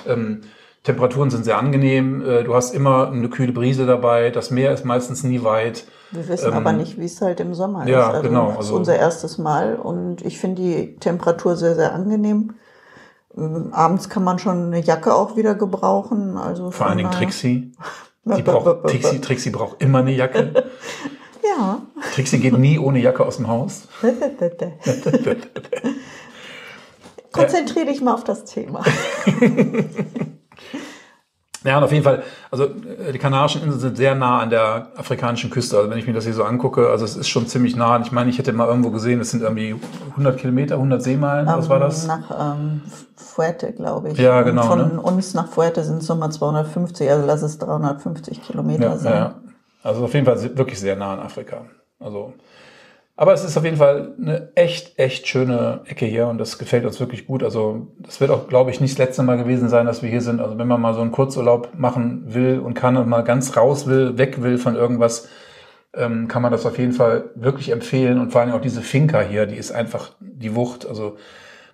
[0.07, 0.43] Ähm,
[0.83, 2.21] Temperaturen sind sehr angenehm.
[2.21, 4.29] Äh, du hast immer eine kühle Brise dabei.
[4.29, 5.85] Das Meer ist meistens nie weit.
[6.11, 8.15] Wir wissen ähm, aber nicht, wie es halt im Sommer ja, ist.
[8.15, 8.53] Also genau.
[8.55, 12.55] Das ist unser erstes Mal und ich finde die Temperatur sehr, sehr angenehm.
[13.35, 16.37] Ähm, abends kann man schon eine Jacke auch wieder gebrauchen.
[16.37, 17.73] Also Vor allen Dingen Trixie.
[18.25, 20.65] Die braucht, Trixie, Trixie braucht immer eine Jacke.
[21.43, 21.81] ja.
[22.13, 23.87] Trixie geht nie ohne Jacke aus dem Haus.
[27.31, 28.83] Konzentriere dich mal auf das Thema.
[31.67, 34.87] Ja, und auf jeden Fall, also äh, die Kanarischen Inseln sind sehr nah an der
[34.95, 35.77] afrikanischen Küste.
[35.77, 37.99] Also wenn ich mir das hier so angucke, also es ist schon ziemlich nah.
[37.99, 39.75] Ich meine, ich hätte mal irgendwo gesehen, es sind irgendwie
[40.11, 42.07] 100 Kilometer, 100 Seemeilen, was um, war das?
[42.07, 42.81] Nach ähm,
[43.17, 44.17] Fuerte, glaube ich.
[44.17, 44.61] Ja, genau.
[44.61, 45.01] Und von ne?
[45.01, 49.13] uns nach Fuerte sind es nochmal 250, also lass es 350 Kilometer ja, sein.
[49.13, 49.35] Ja,
[49.83, 51.65] also auf jeden Fall wirklich sehr nah an Afrika.
[51.99, 52.33] Also
[53.19, 56.85] aber es ist auf jeden Fall eine echt, echt schöne Ecke hier und das gefällt
[56.85, 57.41] uns wirklich gut.
[57.41, 60.21] Also das wird auch, glaube ich, nicht das letzte Mal gewesen sein, dass wir hier
[60.21, 60.39] sind.
[60.39, 63.87] Also wenn man mal so einen Kurzurlaub machen will und kann und mal ganz raus
[63.87, 65.29] will, weg will von irgendwas,
[65.95, 68.19] ähm, kann man das auf jeden Fall wirklich empfehlen.
[68.19, 70.85] Und vor allem auch diese Finca hier, die ist einfach die Wucht.
[70.87, 71.17] Also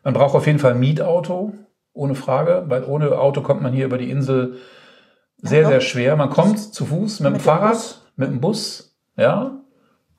[0.01, 1.53] man braucht auf jeden Fall ein Mietauto,
[1.91, 4.59] ohne Frage, weil ohne Auto kommt man hier über die Insel
[5.41, 6.15] sehr, sehr schwer.
[6.15, 8.01] Man kommt zu Fuß mit, mit dem Fahrrad, Bus.
[8.15, 9.59] mit dem Bus, ja,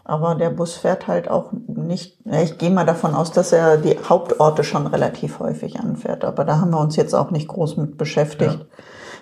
[0.04, 3.98] aber der Bus fährt halt auch nicht, ich gehe mal davon aus, dass er die
[3.98, 6.24] Hauptorte schon relativ häufig anfährt.
[6.24, 8.58] Aber da haben wir uns jetzt auch nicht groß mit beschäftigt.
[8.60, 8.66] Ja.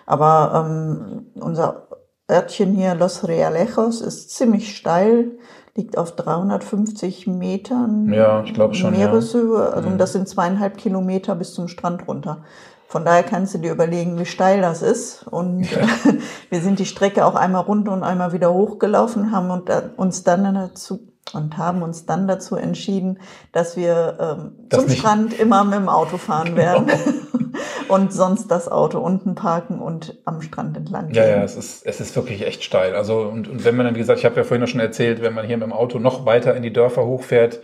[0.07, 1.87] Aber ähm, unser
[2.29, 5.31] Örtchen hier, Los Realejos, ist ziemlich steil,
[5.77, 9.59] liegt auf 350 Metern ja, ich glaube schon, Meereshöhe.
[9.59, 9.71] Ja.
[9.71, 9.99] Also mhm.
[9.99, 12.43] das sind zweieinhalb Kilometer bis zum Strand runter.
[12.93, 15.27] Von daher kannst du dir überlegen, wie steil das ist.
[15.27, 15.79] Und ja.
[16.51, 19.51] wir sind die Strecke auch einmal runter und einmal wieder hochgelaufen, haben
[19.97, 23.19] uns dann dazu und haben uns dann dazu entschieden,
[23.51, 24.99] dass wir ähm, das zum nicht.
[24.99, 26.59] Strand immer mit dem Auto fahren genau.
[26.59, 26.89] werden.
[27.89, 31.17] und sonst das Auto unten parken und am Strand entlang gehen.
[31.17, 32.95] Ja, ja, es ist, es ist wirklich echt steil.
[32.95, 35.33] Also, und, und wenn man dann, wie gesagt, ich habe ja vorhin schon erzählt, wenn
[35.33, 37.61] man hier mit dem Auto noch weiter in die Dörfer hochfährt,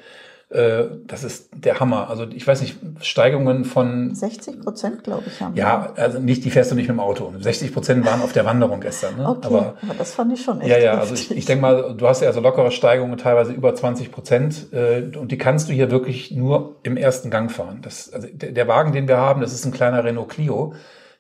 [0.50, 2.08] äh, das ist der Hammer.
[2.08, 6.50] Also ich weiß nicht, Steigungen von 60 Prozent, glaube ich, haben Ja, also nicht, die
[6.50, 7.32] fährst du nicht mit dem Auto.
[7.38, 9.16] 60 Prozent waren auf der Wanderung gestern.
[9.16, 9.28] Ne?
[9.28, 11.94] Okay, aber, aber, das fand ich schon echt Ja, ja, also ich, ich denke mal,
[11.94, 14.72] du hast ja also lockere Steigungen, teilweise über 20 Prozent.
[14.72, 17.80] Äh, und die kannst du hier wirklich nur im ersten Gang fahren.
[17.82, 20.72] Das, also der, der Wagen, den wir haben, das ist ein kleiner Renault Clio.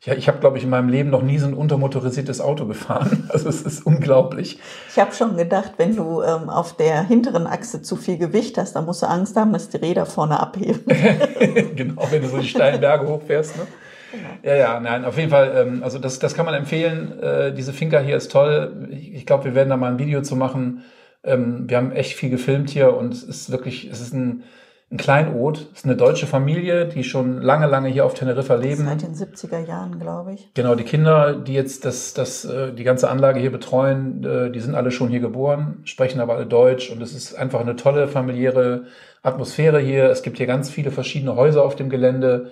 [0.04, 3.28] Ja, ich habe, glaube ich, in meinem Leben noch nie so ein untermotorisiertes Auto gefahren.
[3.38, 4.58] Also es ist unglaublich.
[4.90, 8.74] Ich habe schon gedacht, wenn du ähm, auf der hinteren Achse zu viel Gewicht hast,
[8.74, 10.84] dann musst du Angst haben, dass die Räder vorne abheben.
[11.76, 13.56] genau, wenn du so die steilen Berge hochfährst.
[13.56, 13.66] Ne?
[14.10, 14.28] Genau.
[14.42, 17.20] Ja, ja, nein, auf jeden Fall, ähm, also das, das kann man empfehlen.
[17.20, 18.88] Äh, diese Finca hier ist toll.
[18.90, 20.84] Ich, ich glaube, wir werden da mal ein Video zu machen.
[21.24, 24.44] Ähm, wir haben echt viel gefilmt hier und es ist wirklich, es ist ein
[24.90, 25.68] ein Kleinod.
[25.70, 28.86] Das ist eine deutsche Familie, die schon lange, lange hier auf Teneriffa leben.
[28.86, 30.48] Seit den 70er Jahren, glaube ich.
[30.54, 34.60] Genau, die Kinder, die jetzt das, das, äh, die ganze Anlage hier betreuen, äh, die
[34.60, 38.08] sind alle schon hier geboren, sprechen aber alle Deutsch und es ist einfach eine tolle
[38.08, 38.84] familiäre
[39.22, 40.08] Atmosphäre hier.
[40.08, 42.50] Es gibt hier ganz viele verschiedene Häuser auf dem Gelände.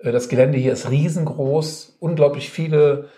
[0.00, 3.10] Äh, das Gelände hier ist riesengroß, unglaublich viele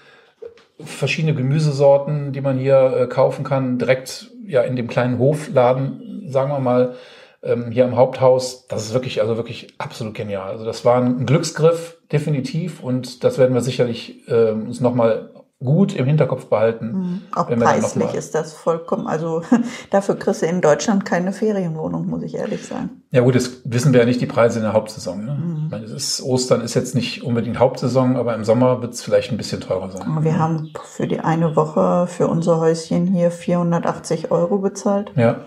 [0.78, 6.60] verschiedene Gemüsesorten, die man hier kaufen kann, direkt ja in dem kleinen Hofladen, sagen wir
[6.60, 6.94] mal
[7.42, 10.50] ähm, hier im Haupthaus, das ist wirklich, also wirklich absolut genial.
[10.50, 15.94] Also das war ein Glücksgriff, definitiv, und das werden wir sicherlich äh, uns nochmal gut
[15.96, 16.92] im Hinterkopf behalten.
[16.92, 17.22] Mhm.
[17.34, 19.42] Auch preislich ist das vollkommen, also
[19.90, 23.02] dafür kriegst du in Deutschland keine Ferienwohnung, muss ich ehrlich sagen.
[23.10, 25.24] Ja gut, das wissen wir ja nicht die Preise in der Hauptsaison.
[25.24, 25.34] Ne?
[25.34, 25.62] Mhm.
[25.64, 29.32] Ich meine, ist, Ostern ist jetzt nicht unbedingt Hauptsaison, aber im Sommer wird es vielleicht
[29.32, 30.22] ein bisschen teurer sein.
[30.22, 35.12] Wir haben für die eine Woche für unser Häuschen hier 480 Euro bezahlt.
[35.16, 35.40] Ja.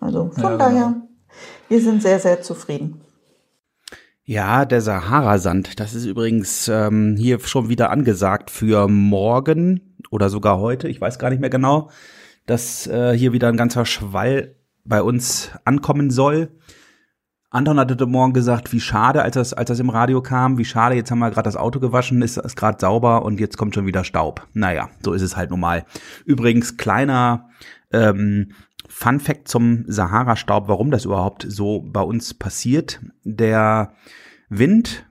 [0.00, 0.86] Also von ja, daher.
[0.86, 1.04] Genau.
[1.68, 3.00] Wir sind sehr, sehr zufrieden.
[4.26, 10.58] Ja, der Sahara-Sand, das ist übrigens ähm, hier schon wieder angesagt für morgen oder sogar
[10.60, 11.90] heute, ich weiß gar nicht mehr genau,
[12.46, 16.50] dass äh, hier wieder ein ganzer Schwall bei uns ankommen soll.
[17.50, 20.64] Anton hatte heute Morgen gesagt, wie schade, als das, als das im Radio kam, wie
[20.64, 23.74] schade, jetzt haben wir gerade das Auto gewaschen, ist, ist gerade sauber und jetzt kommt
[23.74, 24.46] schon wieder Staub.
[24.54, 25.84] Naja, so ist es halt normal.
[26.24, 27.48] Übrigens, kleiner
[27.92, 28.52] ähm,
[28.96, 33.00] Fun Fact zum Sahara-Staub, warum das überhaupt so bei uns passiert.
[33.24, 33.92] Der
[34.48, 35.04] Wind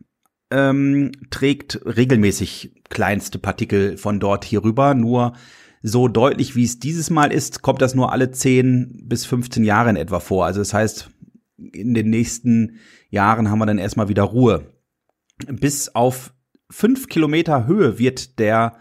[0.52, 5.34] ähm, trägt regelmäßig kleinste Partikel von dort hier rüber, nur
[5.82, 9.90] so deutlich, wie es dieses Mal ist, kommt das nur alle 10 bis 15 Jahre
[9.90, 10.46] in etwa vor.
[10.46, 11.10] Also das heißt,
[11.58, 12.78] in den nächsten
[13.10, 14.72] Jahren haben wir dann erstmal wieder Ruhe.
[15.46, 16.34] Bis auf
[16.70, 18.78] fünf Kilometer Höhe wird der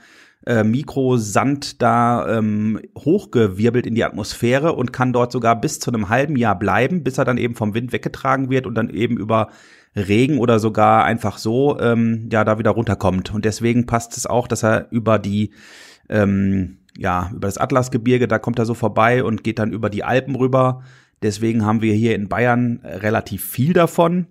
[0.47, 6.09] äh, Mikrosand da ähm, hochgewirbelt in die Atmosphäre und kann dort sogar bis zu einem
[6.09, 9.49] halben Jahr bleiben, bis er dann eben vom Wind weggetragen wird und dann eben über
[9.95, 13.33] Regen oder sogar einfach so ähm, ja da wieder runterkommt.
[13.33, 15.53] Und deswegen passt es auch, dass er über die
[16.09, 20.05] ähm, ja über das Atlasgebirge, da kommt er so vorbei und geht dann über die
[20.05, 20.83] Alpen rüber.
[21.23, 24.27] Deswegen haben wir hier in Bayern relativ viel davon.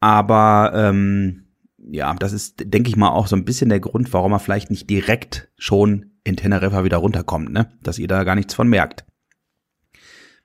[0.00, 1.44] Aber ähm,
[1.90, 4.70] ja, das ist, denke ich mal, auch so ein bisschen der Grund, warum er vielleicht
[4.70, 7.72] nicht direkt schon in Teneriffa wieder runterkommt, ne?
[7.82, 9.04] Dass ihr da gar nichts von merkt.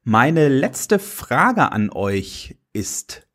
[0.04, 3.28] Meine letzte Frage an euch ist,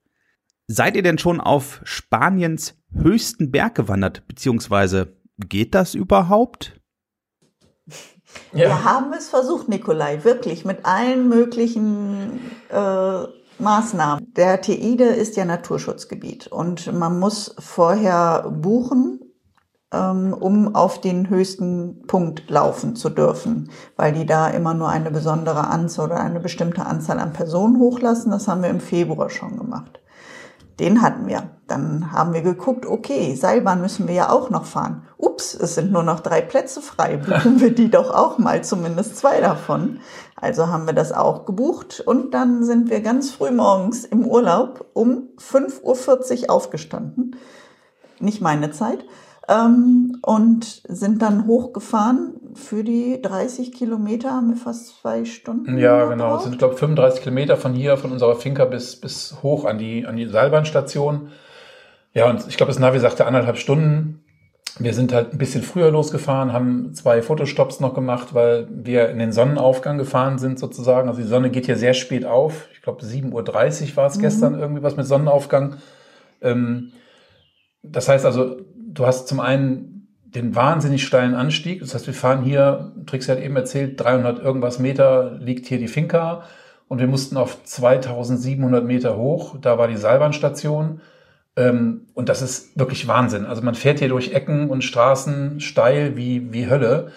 [0.67, 6.81] seid ihr denn schon auf Spaniens höchsten Berg gewandert, beziehungsweise geht das überhaupt?
[8.53, 8.59] Ja.
[8.61, 13.25] Wir haben es versucht, Nikolai, wirklich mit allen möglichen äh,
[13.61, 14.33] Maßnahmen.
[14.35, 19.21] Der Teide ist ja Naturschutzgebiet und man muss vorher buchen,
[19.93, 25.11] ähm, um auf den höchsten Punkt laufen zu dürfen, weil die da immer nur eine
[25.11, 28.31] besondere Anzahl oder eine bestimmte Anzahl an Personen hochlassen.
[28.31, 30.01] Das haben wir im Februar schon gemacht.
[30.79, 31.51] Den hatten wir.
[31.67, 35.03] Dann haben wir geguckt, okay, Seilbahn müssen wir ja auch noch fahren.
[35.19, 37.17] Ups, es sind nur noch drei Plätze frei.
[37.27, 40.01] Buchen wir die doch auch mal, zumindest zwei davon.
[40.37, 44.87] Also haben wir das auch gebucht und dann sind wir ganz früh morgens im Urlaub
[44.95, 47.37] um 5.40 Uhr aufgestanden.
[48.19, 49.05] Nicht meine Zeit.
[49.51, 55.77] Ähm, und sind dann hochgefahren für die 30 Kilometer, haben wir fast zwei Stunden.
[55.77, 56.37] Ja, genau.
[56.37, 59.79] Es sind, glaube ich, 35 Kilometer von hier, von unserer Finca bis, bis hoch an
[59.79, 61.31] die, an die Seilbahnstation.
[62.13, 64.23] Ja, und ich glaube, das Navi sagte anderthalb Stunden.
[64.79, 69.19] Wir sind halt ein bisschen früher losgefahren, haben zwei Fotostops noch gemacht, weil wir in
[69.19, 71.09] den Sonnenaufgang gefahren sind sozusagen.
[71.09, 72.69] Also die Sonne geht hier sehr spät auf.
[72.73, 74.21] Ich glaube, 7.30 Uhr war es mhm.
[74.21, 75.77] gestern irgendwie was mit Sonnenaufgang.
[76.41, 76.93] Ähm,
[77.83, 78.59] das heißt also,
[78.93, 81.81] du hast zum einen den wahnsinnig steilen Anstieg.
[81.81, 85.89] Das heißt, wir fahren hier, Trix hat eben erzählt, 300 irgendwas Meter liegt hier die
[85.89, 86.45] Finca
[86.89, 89.57] und wir mussten auf 2700 Meter hoch.
[89.61, 91.01] Da war die Seilbahnstation.
[91.57, 93.45] Ähm, und das ist wirklich Wahnsinn.
[93.45, 97.11] Also man fährt hier durch Ecken und Straßen steil wie, wie Hölle.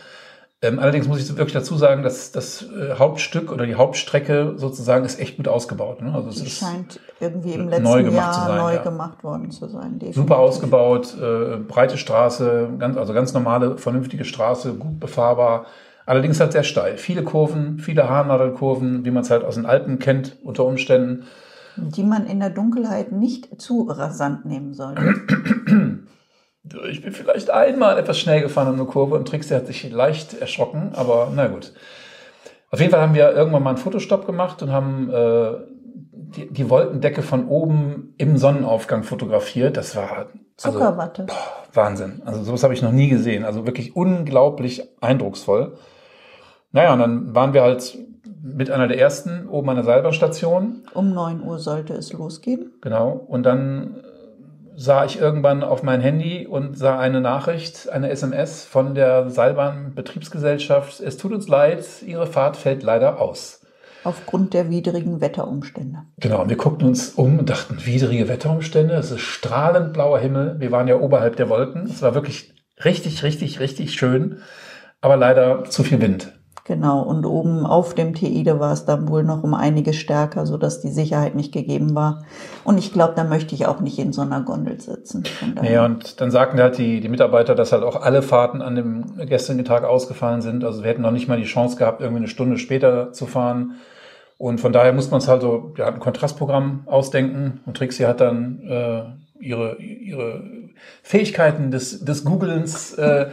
[0.64, 5.04] Ähm, allerdings muss ich wirklich dazu sagen, dass das äh, Hauptstück oder die Hauptstrecke sozusagen
[5.04, 6.02] ist echt gut ausgebaut.
[6.02, 6.14] Ne?
[6.16, 8.82] Also es Die ist scheint irgendwie im letzten neu gemacht Jahr zu sein, neu ja.
[8.82, 10.00] gemacht worden zu sein.
[10.00, 10.16] definitiv.
[10.16, 15.66] super ausgebaut, äh, breite Straße, ganz, also ganz normale, vernünftige Straße, gut befahrbar.
[16.06, 16.98] Allerdings halt sehr steil.
[16.98, 21.26] Viele Kurven, viele Haarnadelkurven, wie man es halt aus den Alpen kennt unter Umständen.
[21.76, 25.14] Die man in der Dunkelheit nicht zu rasant nehmen sollte.
[26.90, 30.34] Ich bin vielleicht einmal etwas schnell gefahren in eine Kurve und Trixie hat sich leicht
[30.40, 31.74] erschrocken, aber na gut.
[32.72, 35.52] Auf jeden Fall haben wir irgendwann mal einen Fotostopp gemacht und haben äh,
[36.36, 39.78] die, die Wolkendecke von oben im Sonnenaufgang fotografiert.
[39.78, 40.28] Das war
[40.64, 41.28] also, Zuckerwatte.
[41.74, 42.22] Wahnsinn.
[42.26, 43.46] Also sowas habe ich noch nie gesehen.
[43.46, 45.78] Also wirklich unglaublich eindrucksvoll.
[46.72, 47.98] Naja, und dann waren wir halt
[48.42, 50.84] mit einer der ersten oben an der Seilbahnstation.
[50.94, 52.74] Um 9 Uhr sollte es losgehen.
[52.82, 53.12] Genau.
[53.12, 54.04] Und dann
[54.76, 59.94] sah ich irgendwann auf mein Handy und sah eine Nachricht, eine SMS von der Seilbahn
[59.96, 61.00] Betriebsgesellschaft.
[61.00, 63.62] Es tut uns leid, Ihre Fahrt fällt leider aus.
[64.04, 66.00] Aufgrund der widrigen Wetterumstände.
[66.18, 70.60] Genau, und wir guckten uns um und dachten, widrige Wetterumstände, es ist strahlend blauer Himmel.
[70.60, 71.84] Wir waren ja oberhalb der Wolken.
[71.84, 74.40] Es war wirklich richtig, richtig, richtig schön,
[75.00, 76.34] aber leider zu viel Wind.
[76.66, 80.80] Genau, und oben auf dem Teide war es dann wohl noch um einiges stärker, sodass
[80.80, 82.24] die Sicherheit nicht gegeben war.
[82.64, 85.24] Und ich glaube, da möchte ich auch nicht in so einer Gondel sitzen.
[85.62, 89.28] Ja, und dann sagten halt die, die Mitarbeiter, dass halt auch alle Fahrten an dem
[89.28, 90.64] gestrigen Tag ausgefallen sind.
[90.64, 93.74] Also wir hätten noch nicht mal die Chance gehabt, irgendwie eine Stunde später zu fahren.
[94.38, 97.60] Und von daher muss man es halt so, ja, ein Kontrastprogramm ausdenken.
[97.66, 99.04] Und Trixie hat dann äh,
[99.44, 100.44] ihre, ihre
[101.02, 103.28] Fähigkeiten des, des Googlens äh,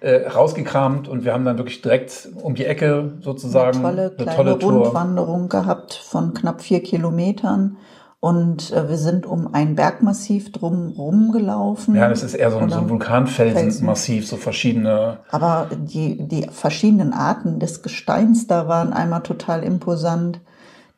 [0.00, 4.52] äh, rausgekramt und wir haben dann wirklich direkt um die Ecke sozusagen eine tolle kleine
[4.52, 7.76] Rundwanderung gehabt von knapp vier Kilometern.
[8.20, 11.94] Und äh, wir sind um ein Bergmassiv drum rumgelaufen.
[11.94, 15.18] Ja, das ist eher so ein, so ein Vulkanfelsenmassiv, so verschiedene.
[15.30, 20.40] Aber die, die verschiedenen Arten des Gesteins da waren einmal total imposant.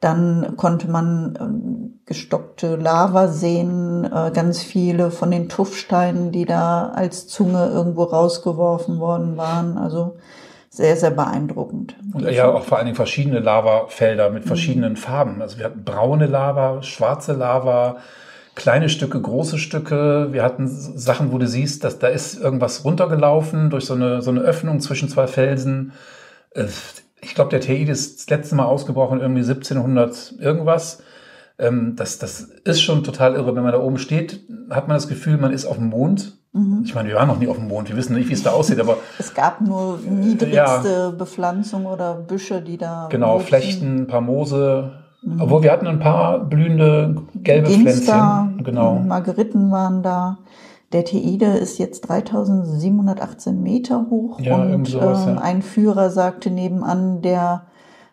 [0.00, 1.79] Dann konnte man ähm,
[2.10, 8.98] gestockte Lava sehen, äh, ganz viele von den Tuffsteinen, die da als Zunge irgendwo rausgeworfen
[8.98, 9.78] worden waren.
[9.78, 10.16] Also
[10.70, 11.94] sehr, sehr beeindruckend.
[12.12, 15.40] Und ja, auch vor allen Dingen verschiedene Lavafelder mit verschiedenen Farben.
[15.40, 17.98] Also wir hatten braune Lava, schwarze Lava,
[18.56, 20.30] kleine Stücke, große Stücke.
[20.32, 24.30] Wir hatten Sachen, wo du siehst, dass da ist irgendwas runtergelaufen durch so eine, so
[24.32, 25.92] eine Öffnung zwischen zwei Felsen.
[26.54, 26.64] Äh,
[27.22, 31.04] Ich glaube, der Teide ist das letzte Mal ausgebrochen, irgendwie 1700 irgendwas.
[31.60, 33.54] Ähm, Das, das ist schon total irre.
[33.54, 36.36] Wenn man da oben steht, hat man das Gefühl, man ist auf dem Mond.
[36.82, 37.88] Ich meine, wir waren noch nie auf dem Mond.
[37.88, 42.60] Wir wissen nicht, wie es da aussieht, aber Es gab nur niedrigste Bepflanzung oder Büsche,
[42.60, 43.06] die da.
[43.08, 43.46] Genau, wuchsen.
[43.46, 44.90] Flechten, ein paar Moose.
[45.38, 48.64] Obwohl wir hatten ein paar blühende gelbe Ginster, Pflänzchen.
[48.64, 48.98] Genau.
[48.98, 50.38] Margeriten waren da.
[50.92, 55.40] Der Teide ist jetzt 3718 Meter hoch Ja, und sowas, ähm, ja.
[55.42, 57.66] ein Führer sagte nebenan, der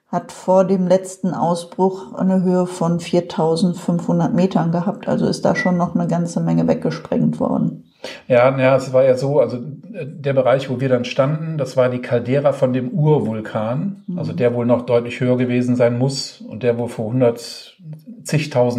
[0.08, 5.08] hat vor dem letzten Ausbruch eine Höhe von 4500 Metern gehabt.
[5.08, 7.84] Also ist da schon noch eine ganze Menge weggesprengt worden.
[8.28, 11.76] Ja, ja, es war ja so, also äh, der Bereich, wo wir dann standen, das
[11.76, 16.42] war die Caldera von dem Urvulkan, also der wohl noch deutlich höher gewesen sein muss
[16.42, 17.76] und der wohl vor 100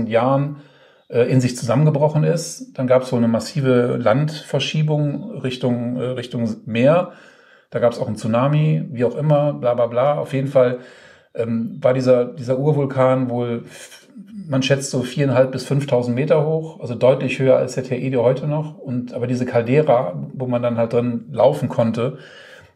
[0.06, 0.56] Jahren
[1.08, 2.78] äh, in sich zusammengebrochen ist.
[2.78, 7.12] Dann gab es so eine massive Landverschiebung Richtung, äh, Richtung Meer.
[7.70, 10.18] Da gab es auch einen Tsunami, wie auch immer, bla bla bla.
[10.18, 10.78] Auf jeden Fall
[11.38, 13.64] ähm, war dieser, dieser Urvulkan wohl,
[14.46, 18.46] man schätzt so viereinhalb bis 5.000 Meter hoch, also deutlich höher als der Teide heute
[18.46, 18.76] noch.
[18.78, 22.18] Und aber diese Caldera, wo man dann halt drin laufen konnte,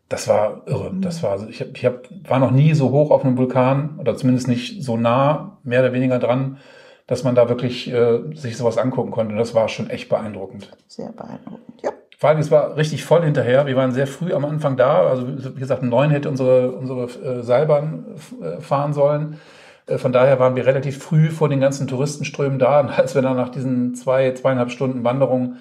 [0.08, 0.92] das war irre.
[1.00, 4.16] Das war, ich, hab, ich hab, war noch nie so hoch auf einem Vulkan oder
[4.16, 6.58] zumindest nicht so nah, mehr oder weniger dran,
[7.06, 9.32] dass man da wirklich äh, sich sowas angucken konnte.
[9.32, 10.70] Und das war schon echt beeindruckend.
[10.86, 11.82] Sehr beeindruckend.
[11.82, 11.90] Ja.
[12.22, 13.66] Vor allem, es war richtig voll hinterher.
[13.66, 15.08] Wir waren sehr früh am Anfang da.
[15.08, 18.04] Also, wie gesagt, um neun hätte unsere, unsere äh, Seilbahn
[18.40, 19.40] äh, fahren sollen.
[19.88, 22.78] Äh, von daher waren wir relativ früh vor den ganzen Touristenströmen da.
[22.78, 25.56] Und als wir dann nach diesen zwei, zweieinhalb Stunden Wanderung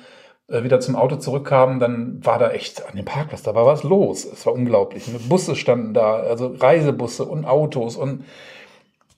[0.47, 4.23] wieder zum Auto zurückkamen, dann war da echt an dem Parkplatz, da war was los.
[4.23, 5.09] Es war unglaublich.
[5.27, 7.95] Busse standen da, also Reisebusse und Autos.
[7.95, 8.25] Und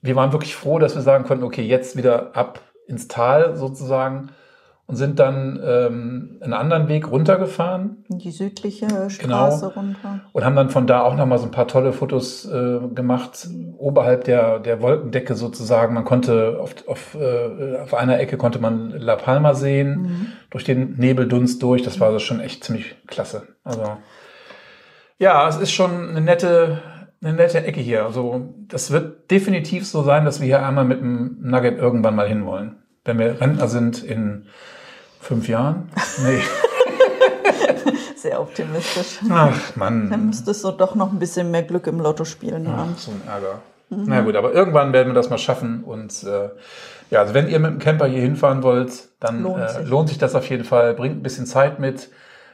[0.01, 4.29] wir waren wirklich froh, dass wir sagen konnten, okay, jetzt wieder ab ins Tal sozusagen
[4.85, 9.09] und sind dann ähm, einen anderen Weg runtergefahren Die südliche Genau.
[9.09, 10.21] Straße runter.
[10.33, 14.25] und haben dann von da auch nochmal so ein paar tolle Fotos äh, gemacht, oberhalb
[14.25, 15.93] der, der Wolkendecke sozusagen.
[15.93, 20.95] Man konnte auf, auf, äh, auf einer Ecke konnte man La Palma sehen, durch den
[20.97, 21.81] Nebeldunst durch.
[21.81, 23.43] Das war also schon echt ziemlich klasse.
[23.63, 23.83] Also
[25.17, 26.79] ja, es ist schon eine nette,
[27.23, 28.03] eine nette Ecke hier.
[28.05, 32.27] Also das wird definitiv so sein, dass wir hier einmal mit dem Nugget irgendwann mal
[32.27, 32.82] hinwollen.
[33.05, 34.47] Wenn wir Rentner sind in
[35.19, 35.89] Fünf Jahren?
[36.23, 36.41] Nee.
[38.17, 39.19] Sehr optimistisch.
[39.29, 40.09] Ach, Mann.
[40.09, 42.93] Dann müsstest du doch noch ein bisschen mehr Glück im Lotto spielen haben.
[42.95, 43.61] Ach, so ein Ärger.
[43.89, 45.83] Na gut, aber irgendwann werden wir das mal schaffen.
[45.83, 46.49] Und äh,
[47.09, 49.87] ja, also wenn ihr mit dem Camper hier hinfahren wollt, dann Lohnt äh, sich.
[49.87, 50.93] lohnt sich das auf jeden Fall.
[50.93, 52.09] Bringt ein bisschen Zeit mit.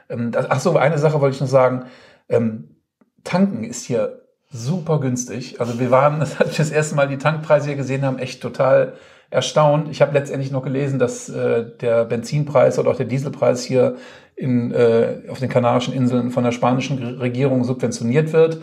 [0.09, 1.85] Ähm, das, ach so, eine Sache wollte ich noch sagen.
[2.27, 2.75] Ähm,
[3.23, 4.21] tanken ist hier
[4.51, 5.59] super günstig.
[5.59, 8.41] Also wir waren, das als wir das erste Mal die Tankpreise hier gesehen haben, echt
[8.41, 8.93] total
[9.29, 9.89] erstaunt.
[9.89, 13.95] Ich habe letztendlich noch gelesen, dass äh, der Benzinpreis oder auch der Dieselpreis hier
[14.35, 18.59] in, äh, auf den Kanarischen Inseln von der spanischen Regierung subventioniert wird.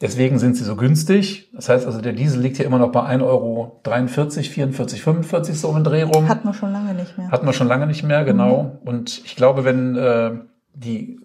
[0.00, 1.50] Deswegen sind sie so günstig.
[1.52, 5.76] Das heißt also, der Diesel liegt hier immer noch bei 1,43 Euro, 44, 45 so
[5.76, 6.28] im Dreh rum.
[6.28, 7.30] Hat man schon lange nicht mehr.
[7.30, 8.78] Hatten wir schon lange nicht mehr, genau.
[8.84, 10.30] Und ich glaube, wenn äh,
[10.74, 11.20] die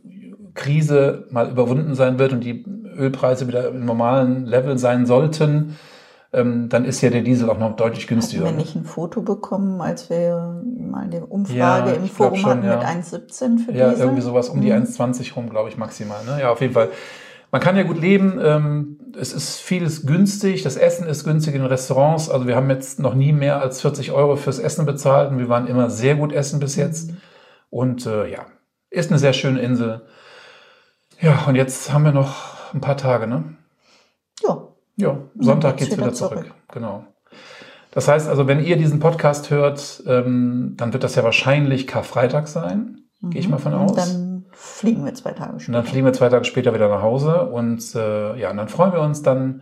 [0.55, 2.65] Krise mal überwunden sein wird und die
[2.97, 5.75] Ölpreise wieder im normalen Level sein sollten,
[6.33, 8.45] dann ist ja der Diesel auch noch deutlich günstiger.
[8.45, 12.65] wir nicht ein Foto bekommen, als wir mal die Umfrage Ja, im Forum schon, hatten
[12.65, 12.77] ja.
[12.77, 14.03] mit 1,17 für Ja, Diesel?
[14.05, 14.83] irgendwie sowas um die Mhm.
[14.83, 16.23] 1,20 rum, glaube ich, maximal.
[16.25, 16.39] Ne?
[16.41, 16.89] Ja, auf jeden Fall.
[17.51, 18.39] Man kann ja gut leben.
[18.43, 20.63] Ähm, es ist vieles günstig.
[20.63, 22.31] Das Essen ist günstig in Restaurants.
[22.31, 25.49] Also wir haben jetzt noch nie mehr als 40 Euro fürs Essen bezahlt und wir
[25.49, 27.11] waren immer sehr gut essen bis jetzt.
[27.11, 27.17] Mhm.
[27.69, 28.47] Und äh, ja,
[28.89, 30.01] ist eine sehr schöne Insel.
[31.21, 33.43] Ja, und jetzt haben wir noch ein paar Tage, ne?
[34.43, 36.39] Ja, Ja, Sonntag geht's wieder wieder zurück.
[36.39, 36.53] zurück.
[36.71, 37.05] Genau.
[37.91, 42.47] Das heißt also, wenn ihr diesen Podcast hört, ähm, dann wird das ja wahrscheinlich Karfreitag
[42.47, 42.99] sein.
[43.21, 43.81] Gehe ich mal von Mhm.
[43.81, 43.95] und aus.
[43.95, 45.77] dann fliegen wir zwei Tage Und später.
[45.77, 48.93] dann fliegen wir zwei Tage später wieder nach Hause und äh, ja, und dann freuen
[48.93, 49.61] wir uns dann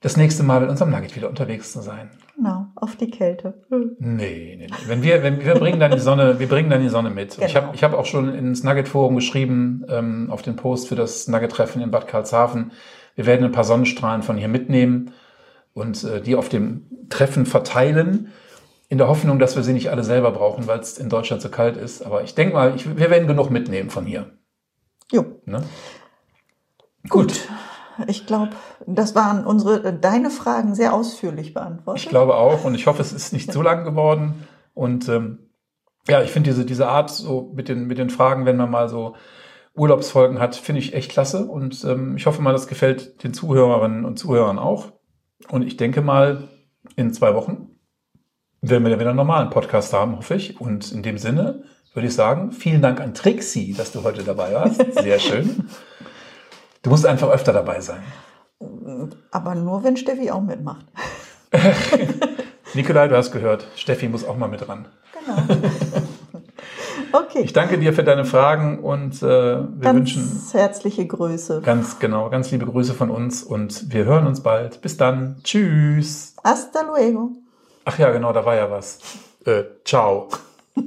[0.00, 2.10] das nächste Mal mit unserem Nugget wieder unterwegs zu sein.
[2.36, 3.54] Genau, auf die Kälte.
[3.70, 4.66] Nee, nee, nee.
[4.86, 7.38] Wenn wir, wenn wir bringen dann die Sonne, wir bringen dann die Sonne mit.
[7.38, 7.66] Und Ich Genau.
[7.68, 11.26] habe ich hab auch schon ins Nugget Forum geschrieben, ähm, auf den Post für das
[11.28, 12.72] Nugget Treffen in Bad Karlshafen.
[13.14, 15.12] Wir werden ein paar Sonnenstrahlen von hier mitnehmen
[15.72, 18.32] und äh, die auf dem Treffen verteilen,
[18.88, 21.48] in der Hoffnung, dass wir sie nicht alle selber brauchen, weil es in Deutschland so
[21.48, 22.02] kalt ist.
[22.02, 24.30] Aber ich denke mal, ich, wir werden genug mitnehmen von hier.
[25.10, 25.62] Jo, Ne?
[27.08, 27.48] gut.
[28.06, 28.50] Ich glaube,
[28.86, 32.02] das waren unsere, äh, deine Fragen sehr ausführlich beantwortet.
[32.04, 34.46] Ich glaube auch und ich hoffe, es ist nicht zu lang geworden.
[34.74, 35.50] Und ähm,
[36.08, 38.88] ja, ich finde diese, diese Art so mit den, mit den Fragen, wenn man mal
[38.88, 39.14] so
[39.74, 41.46] Urlaubsfolgen hat, finde ich echt klasse.
[41.46, 44.92] Und ähm, ich hoffe mal, das gefällt den Zuhörerinnen und Zuhörern auch.
[45.48, 46.48] Und ich denke mal,
[46.96, 47.68] in zwei Wochen
[48.60, 50.60] werden wir dann wieder einen normalen Podcast haben, hoffe ich.
[50.60, 54.52] Und in dem Sinne würde ich sagen, vielen Dank an Trixie, dass du heute dabei
[54.54, 54.84] warst.
[54.94, 55.68] Sehr schön.
[56.82, 58.02] Du musst einfach öfter dabei sein.
[59.30, 60.86] Aber nur, wenn Steffi auch mitmacht.
[62.74, 64.88] Nikolai, du hast gehört, Steffi muss auch mal mit ran.
[65.12, 65.60] Genau.
[67.14, 71.60] Okay, Ich danke dir für deine Fragen und äh, wir ganz wünschen herzliche Grüße.
[71.64, 74.80] ganz genau, ganz liebe Grüße von uns und wir hören uns bald.
[74.80, 75.36] Bis dann.
[75.44, 76.34] Tschüss.
[76.42, 77.30] Hasta luego.
[77.84, 78.98] Ach ja, genau, da war ja was.
[79.44, 80.28] Äh, ciao.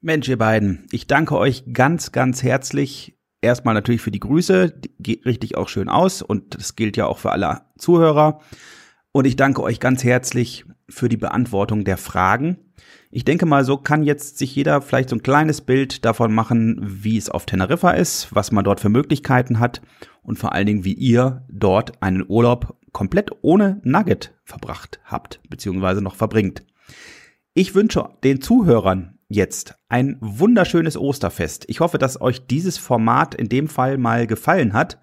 [0.00, 3.16] Mensch, ihr beiden, ich danke euch ganz, ganz herzlich.
[3.42, 7.06] Erstmal natürlich für die Grüße, die geht richtig auch schön aus und das gilt ja
[7.06, 8.40] auch für alle Zuhörer.
[9.12, 12.69] Und ich danke euch ganz herzlich für die Beantwortung der Fragen.
[13.12, 16.78] Ich denke mal, so kann jetzt sich jeder vielleicht so ein kleines Bild davon machen,
[16.80, 19.82] wie es auf Teneriffa ist, was man dort für Möglichkeiten hat
[20.22, 26.02] und vor allen Dingen, wie ihr dort einen Urlaub komplett ohne Nugget verbracht habt, beziehungsweise
[26.02, 26.64] noch verbringt.
[27.52, 31.64] Ich wünsche den Zuhörern jetzt ein wunderschönes Osterfest.
[31.66, 35.00] Ich hoffe, dass euch dieses Format in dem Fall mal gefallen hat.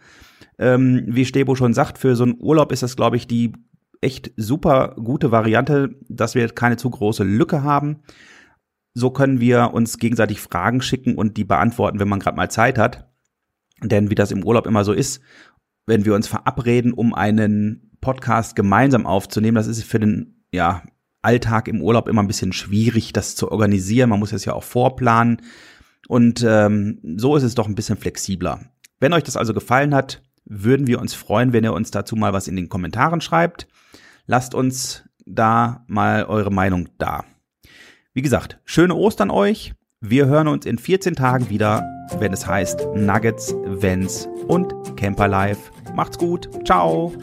[0.60, 3.51] Ähm, wie Stebo schon sagt, für so einen Urlaub ist das, glaube ich, die
[4.01, 8.01] echt super gute Variante, dass wir keine zu große Lücke haben.
[8.93, 12.77] So können wir uns gegenseitig Fragen schicken und die beantworten, wenn man gerade mal Zeit
[12.77, 13.09] hat.
[13.83, 15.21] Denn wie das im Urlaub immer so ist,
[15.85, 20.83] wenn wir uns verabreden, um einen Podcast gemeinsam aufzunehmen, das ist für den ja,
[21.21, 24.09] Alltag im Urlaub immer ein bisschen schwierig, das zu organisieren.
[24.09, 25.41] Man muss es ja auch vorplanen.
[26.07, 28.61] Und ähm, so ist es doch ein bisschen flexibler.
[28.99, 32.33] Wenn euch das also gefallen hat, würden wir uns freuen, wenn ihr uns dazu mal
[32.33, 33.67] was in den Kommentaren schreibt.
[34.28, 37.23] Lasst uns da mal eure Meinung da.
[38.13, 39.73] Wie gesagt, schöne Ostern euch.
[40.01, 41.82] Wir hören uns in 14 Tagen wieder,
[42.19, 45.71] wenn es heißt Nuggets, Vents und Camper Life.
[45.95, 46.49] Macht's gut.
[46.65, 47.13] Ciao.